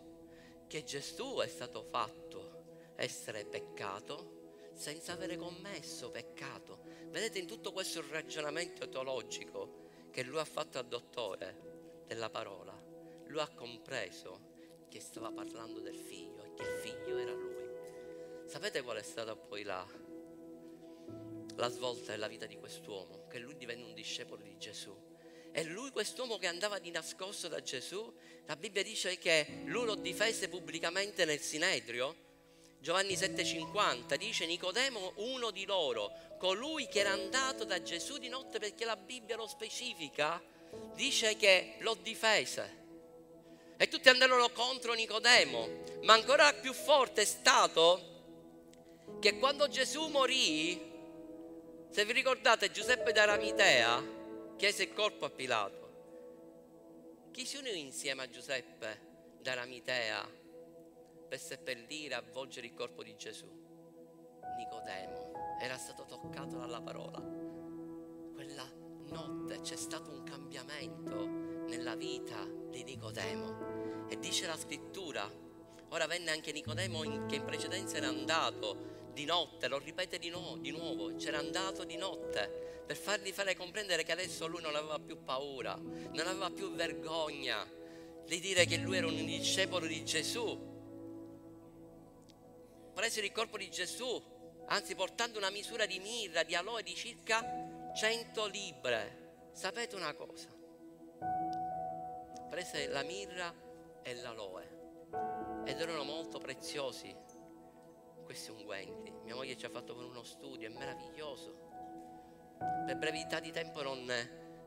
che 0.67 0.85
Gesù 0.85 1.39
è 1.39 1.49
stato 1.49 1.83
fatto 1.83 2.93
essere 2.97 3.45
peccato 3.45 4.37
senza 4.75 5.13
avere 5.13 5.37
commesso 5.37 6.11
peccato. 6.11 6.79
Vedete 7.11 7.39
in 7.39 7.47
tutto 7.47 7.73
questo 7.73 8.05
ragionamento 8.09 8.89
teologico 8.89 9.87
che 10.11 10.23
lui 10.23 10.39
ha 10.39 10.45
fatto 10.45 10.79
al 10.79 10.87
dottore 10.87 12.05
della 12.07 12.31
parola, 12.31 12.73
lui 13.27 13.41
ha 13.41 13.49
compreso 13.49 14.47
che 14.89 15.01
stava 15.01 15.31
parlando 15.33 15.81
del 15.81 15.99
figlio 15.99 16.45
e 16.45 16.55
che 16.55 16.63
il 16.63 16.79
figlio 16.81 17.19
era 17.19 17.33
lui. 17.33 18.47
Sapete 18.47 18.83
qual 18.83 18.97
è 18.97 19.03
stata 19.03 19.35
poi 19.37 19.63
la, 19.65 19.87
la 21.59 21.69
svolta 21.69 22.13
della 22.13 22.29
vita 22.29 22.47
di 22.47 22.57
quest'uomo? 22.57 23.27
Che 23.29 23.39
lui 23.39 23.57
divenne 23.57 23.85
un 23.85 23.95
discepolo 23.95 24.43
di 24.43 24.57
Gesù. 24.59 24.95
E 25.53 25.65
lui, 25.65 25.91
quest'uomo 25.91 26.39
che 26.39 26.47
andava 26.47 26.79
di 26.79 26.91
nascosto 26.91 27.49
da 27.49 27.63
Gesù, 27.63 28.13
la 28.47 28.57
Bibbia 28.57 28.83
dice 28.83 29.19
che 29.19 29.63
lui 29.67 29.85
lo 29.85 29.95
difese 29.95 30.49
pubblicamente 30.49 31.25
nel 31.25 31.41
Sinedrio 31.41 32.27
Giovanni 32.81 33.15
7,50 33.15 34.15
dice 34.17 34.47
Nicodemo, 34.47 35.15
uno 35.17 35.51
di 35.51 35.65
loro, 35.65 36.13
colui 36.39 36.87
che 36.87 37.01
era 37.01 37.11
andato 37.11 37.65
da 37.65 37.83
Gesù 37.83 38.19
di 38.19 38.29
notte 38.29 38.61
perché 38.61 38.85
la 38.85 38.97
Bibbia 38.97 39.37
lo 39.37 39.49
specifica, 39.49 40.41
dice 40.95 41.37
che 41.37 41.75
lo 41.81 41.95
difese. 42.01 42.77
E 43.77 43.89
tutti 43.89 44.09
andarono 44.09 44.51
contro 44.51 44.93
Nicodemo, 44.93 45.69
ma 46.03 46.13
ancora 46.13 46.53
più 46.53 46.73
forte 46.73 47.23
è 47.23 47.25
stato 47.25 48.17
che 49.19 49.39
quando 49.39 49.67
Gesù 49.69 50.07
morì, 50.07 50.88
se 51.91 52.05
vi 52.05 52.13
ricordate 52.13 52.71
Giuseppe 52.71 53.13
d'Aramitea 53.13 54.17
chiese 54.57 54.85
il 54.85 54.93
corpo 54.93 55.25
a 55.25 55.31
Pilato. 55.31 55.87
Chi 57.33 57.47
si 57.47 57.57
unì 57.57 57.79
insieme 57.81 58.23
a 58.23 58.29
Giuseppe 58.29 59.37
d'Aramitea 59.41 60.29
per 61.29 61.39
seppellire 61.39 62.15
e 62.15 62.19
avvolgere 62.19 62.67
il 62.67 62.75
corpo 62.75 63.03
di 63.03 63.17
Gesù. 63.17 63.47
Nicodemo 64.57 65.57
era 65.61 65.77
stato 65.77 66.05
toccato 66.05 66.59
dalla 66.59 66.81
parola. 66.81 67.21
Quella 68.35 68.69
notte 69.11 69.61
c'è 69.61 69.77
stato 69.77 70.11
un 70.11 70.23
cambiamento 70.25 71.27
nella 71.69 71.97
vita 71.97 72.45
di 72.71 72.83
Nicodemo. 72.85 74.07
E 74.09 74.19
dice 74.19 74.47
la 74.47 74.57
scrittura, 74.57 75.29
ora 75.89 76.07
venne 76.07 76.31
anche 76.31 76.53
Nicodemo 76.53 77.27
che 77.27 77.37
in 77.37 77.45
precedenza 77.45 77.97
era 77.97 78.09
andato 78.09 78.98
di 79.19 79.25
notte, 79.25 79.67
lo 79.67 79.79
ripete 79.79 80.21
di, 80.21 80.31
nuovo, 80.31 80.59
di 80.59 80.71
nuovo, 80.71 81.17
c'era 81.17 81.39
andato 81.39 81.83
di 81.83 81.97
notte 81.97 82.83
per 82.87 82.97
fargli 82.97 83.33
fare 83.33 83.57
comprendere 83.57 84.05
che 84.05 84.13
adesso 84.13 84.47
lui 84.47 84.63
non 84.63 84.77
aveva 84.77 85.01
più 85.01 85.25
paura, 85.25 85.75
non 85.75 86.27
aveva 86.27 86.51
più 86.51 86.73
vergogna 86.73 87.69
di 88.25 88.39
dire 88.39 88.65
che 88.65 88.77
lui 88.77 88.97
era 88.97 89.09
un 89.09 89.25
discepolo 89.27 89.87
di 89.87 90.05
Gesù 90.05 90.67
presero 92.99 93.27
il 93.27 93.33
corpo 93.33 93.57
di 93.57 93.71
Gesù, 93.71 94.21
anzi 94.67 94.97
portando 94.97 95.39
una 95.39 95.51
misura 95.51 95.87
di 95.87 96.01
mirra, 96.01 96.43
di 96.43 96.57
aloe 96.57 96.83
di 96.83 96.97
circa 96.97 97.93
100 97.95 98.47
libre. 98.47 99.51
Sapete 99.53 99.95
una 99.95 100.13
cosa? 100.15 100.49
Prese 102.51 102.89
la 102.89 103.03
mirra 103.03 103.55
e 104.03 104.15
l'aloe 104.15 104.77
ed 105.65 105.81
erano 105.81 106.03
molto 106.03 106.39
preziosi 106.39 107.15
questi 108.29 108.51
unguenti. 108.51 109.11
Mia 109.25 109.35
moglie 109.35 109.57
ci 109.57 109.65
ha 109.65 109.71
fatto 109.71 109.95
per 109.95 110.05
uno 110.05 110.23
studio, 110.23 110.69
è 110.69 110.71
meraviglioso. 110.71 111.67
Per 112.85 112.99
brevità 112.99 113.41
di 113.41 113.51
tempo 113.51 113.81
non, 113.81 114.05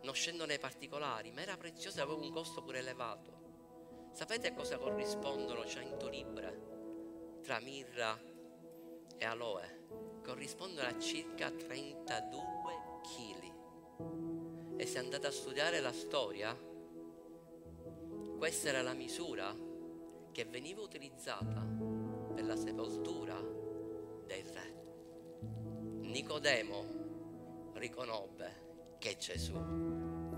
non 0.01 0.13
scendo 0.15 0.47
nei 0.47 0.57
particolari, 0.57 1.31
ma 1.31 1.41
era 1.41 1.57
prezioso 1.57 1.99
e 1.99 2.01
aveva 2.01 2.19
un 2.19 2.31
costo 2.31 2.63
pure 2.63 2.79
elevato. 2.79 4.09
Sapete 4.13 4.47
a 4.47 4.53
cosa 4.53 4.79
corrispondono 4.79 5.63
100 5.63 6.09
libre? 6.09 6.69
tra 7.41 7.59
mirra 7.59 8.17
e 9.17 9.25
aloe 9.25 10.19
corrispondono 10.23 10.87
a 10.87 10.97
circa 10.99 11.51
32 11.51 12.73
kg. 13.01 14.79
E 14.79 14.85
se 14.85 14.99
andate 14.99 15.27
a 15.27 15.31
studiare 15.31 15.79
la 15.79 15.91
storia, 15.91 16.57
questa 18.37 18.69
era 18.69 18.81
la 18.81 18.93
misura 18.93 19.55
che 20.31 20.45
veniva 20.45 20.81
utilizzata 20.81 21.90
per 22.33 22.45
la 22.45 22.55
sepoltura 22.55 23.35
del 24.25 24.43
re. 24.53 24.73
Nicodemo 26.01 26.85
riconobbe 27.73 28.95
che 28.99 29.15
Gesù 29.17 29.53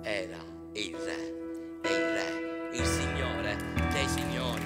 era 0.02 0.44
il 0.74 0.96
re, 0.96 1.82
è 1.82 1.90
il 1.90 2.12
re, 2.12 2.70
il 2.74 2.86
Signore 2.86 3.58
dei 3.92 4.08
Signori. 4.08 4.64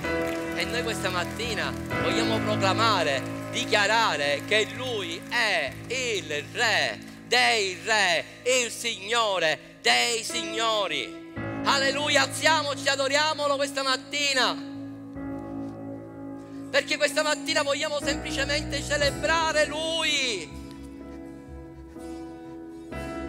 E 0.56 0.66
noi 0.66 0.84
questa 0.84 1.10
mattina 1.10 1.72
vogliamo 2.02 2.40
proclamare, 2.40 3.22
dichiarare 3.52 4.44
che 4.46 4.68
Lui 4.76 5.22
è 5.30 5.74
il 5.88 6.44
Re 6.54 7.00
dei 7.28 7.78
Re, 7.84 8.24
il 8.44 8.72
Signore 8.72 9.78
dei 9.82 10.24
Signori. 10.24 11.26
Alleluia, 11.66 12.22
alziamoci, 12.24 12.88
adoriamolo 12.88 13.56
questa 13.58 13.84
mattina. 13.84 14.77
Perché 16.78 16.96
questa 16.96 17.24
mattina 17.24 17.64
vogliamo 17.64 18.00
semplicemente 18.00 18.84
celebrare 18.84 19.66
Lui. 19.66 20.48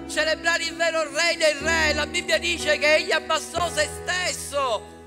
Celebrare 0.06 0.64
il 0.64 0.76
vero 0.76 1.04
Re 1.04 1.34
dei 1.38 1.56
Re. 1.58 1.94
La 1.94 2.04
Bibbia 2.06 2.36
dice 2.36 2.76
che 2.76 2.96
Egli 2.96 3.10
abbassò 3.10 3.72
se 3.72 3.88
stesso 4.02 5.06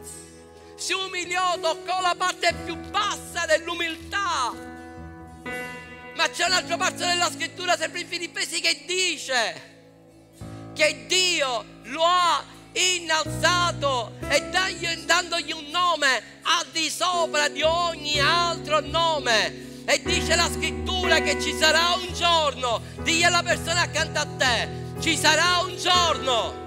si 0.76 0.92
umiliò, 0.94 1.60
toccò 1.60 2.02
la 2.02 2.16
parte 2.18 2.56
più 2.66 2.76
bassa 2.90 3.46
dell'umiltà. 3.46 4.52
Ma 6.16 6.30
c'è 6.32 6.46
un'altra 6.48 6.78
parte 6.78 7.06
della 7.06 7.30
scrittura, 7.30 7.78
sempre 7.78 8.00
in 8.00 8.08
Filippesi, 8.08 8.60
che 8.60 8.82
dice 8.88 9.62
che 10.74 11.06
Dio 11.06 11.64
lo 11.84 12.04
ha 12.04 12.44
innalzato 12.74 14.14
e 14.28 14.50
dandogli 15.06 15.52
un 15.52 15.66
nome 15.72 16.24
al 16.44 16.66
di 16.72 16.90
sopra 16.90 17.48
di 17.50 17.62
ogni 17.62 18.20
altro 18.20 18.80
nome. 18.80 19.70
E 19.86 20.02
dice 20.04 20.36
la 20.36 20.50
scrittura 20.50 21.20
che 21.20 21.42
ci 21.42 21.54
sarà 21.58 21.96
un 21.96 22.14
giorno, 22.14 22.82
digli 23.02 23.24
alla 23.24 23.44
persona 23.44 23.82
accanto 23.82 24.20
a 24.20 24.28
te, 24.38 24.70
ci 25.00 25.18
sarà 25.18 25.60
un 25.66 25.76
giorno 25.78 26.60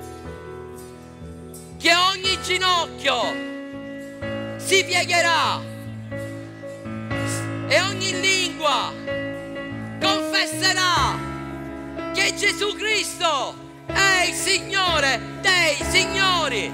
che 1.78 1.94
ogni 1.94 2.40
ginocchio 2.42 3.52
si 4.56 4.84
piegherà 4.84 5.60
e 7.68 7.80
ogni 7.80 8.20
lingua 8.20 8.92
confesserà 10.00 11.18
che 12.12 12.34
Gesù 12.36 12.74
Cristo 12.74 13.63
è 13.86 14.26
il 14.28 14.34
Signore 14.34 15.20
dei 15.40 15.76
Signori. 15.90 16.72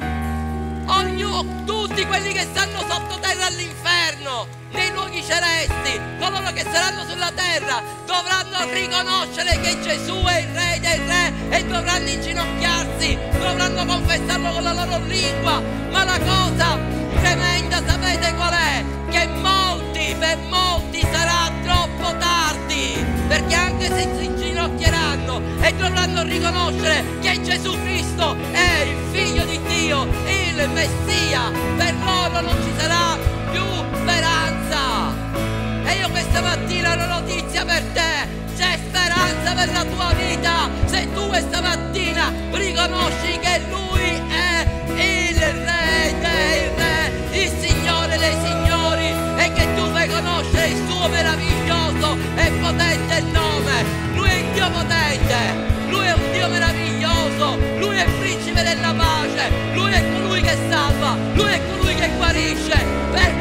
Ognuno, 0.86 1.64
tutti 1.64 2.04
quelli 2.06 2.32
che 2.32 2.46
stanno 2.50 2.80
sottoterra 2.88 3.46
all'inferno, 3.46 4.46
nei 4.72 4.92
luoghi 4.92 5.22
celesti, 5.22 6.00
coloro 6.18 6.52
che 6.52 6.62
saranno 6.62 7.04
sulla 7.08 7.30
terra, 7.32 7.82
dovranno 8.06 8.72
riconoscere 8.72 9.60
che 9.60 9.80
Gesù 9.80 10.22
è 10.24 10.40
il 10.40 10.48
Re 10.48 10.78
dei 10.80 10.98
Re 11.06 11.56
e 11.56 11.64
dovranno 11.64 12.08
inginocchiarsi, 12.08 13.18
dovranno 13.38 13.84
confessarlo 13.84 14.52
con 14.52 14.62
la 14.62 14.72
loro 14.72 14.98
lingua. 15.06 15.79
Riconoscere 26.30 27.04
che 27.20 27.42
Gesù 27.42 27.76
Cristo 27.82 28.36
è 28.52 28.82
il 28.82 28.96
Figlio 29.10 29.44
di 29.44 29.60
Dio, 29.66 30.04
il 30.04 30.70
Messia, 30.70 31.50
per 31.76 31.94
loro 32.04 32.40
non 32.40 32.54
ci 32.64 32.72
sarà 32.78 33.18
più 33.50 33.64
speranza. 33.94 35.12
E 35.84 35.96
io 35.96 36.08
questa 36.10 36.40
mattina 36.40 36.92
ho 36.92 36.94
una 36.94 37.06
notizia 37.18 37.64
per 37.64 37.82
te. 37.92 38.38
C'è 38.56 38.78
speranza 38.88 39.54
per 39.54 39.72
la 39.72 39.84
tua 39.84 40.12
vita 40.14 40.68
se 40.86 41.08
tu 41.12 41.26
questa 41.28 41.60
mattina 41.60 42.32
riconosci 42.52 43.38
che 43.40 43.60
Lui 43.70 44.22
è 44.28 44.66
il 44.94 45.36
Re 45.36 46.14
dei 46.20 46.70
Re, 46.76 47.38
il 47.42 47.50
Signore 47.58 48.18
dei 48.18 48.36
Signori 48.44 49.08
e 49.36 49.52
che 49.52 49.74
tu 49.74 49.90
fai 49.90 50.08
conoscere 50.08 50.68
il 50.68 50.88
suo 50.88 51.08
meraviglioso 51.08 52.16
e 52.36 52.50
potente 52.60 53.20
nome. 53.32 53.84
Lui 54.14 54.28
è 54.28 54.34
il 54.34 54.52
Dio 54.52 54.70
potente, 54.70 55.69
Dio 56.40 56.48
meraviglioso, 56.48 57.58
Lui 57.80 57.98
è 57.98 58.06
il 58.06 58.12
principe 58.18 58.62
della 58.62 58.94
pace, 58.94 59.50
Lui 59.74 59.92
è 59.92 60.02
colui 60.10 60.40
che 60.40 60.56
salva, 60.70 61.14
Lui 61.34 61.52
è 61.52 61.60
colui 61.68 61.94
che 61.94 62.08
guarisce. 62.16 62.82
Per 63.10 63.34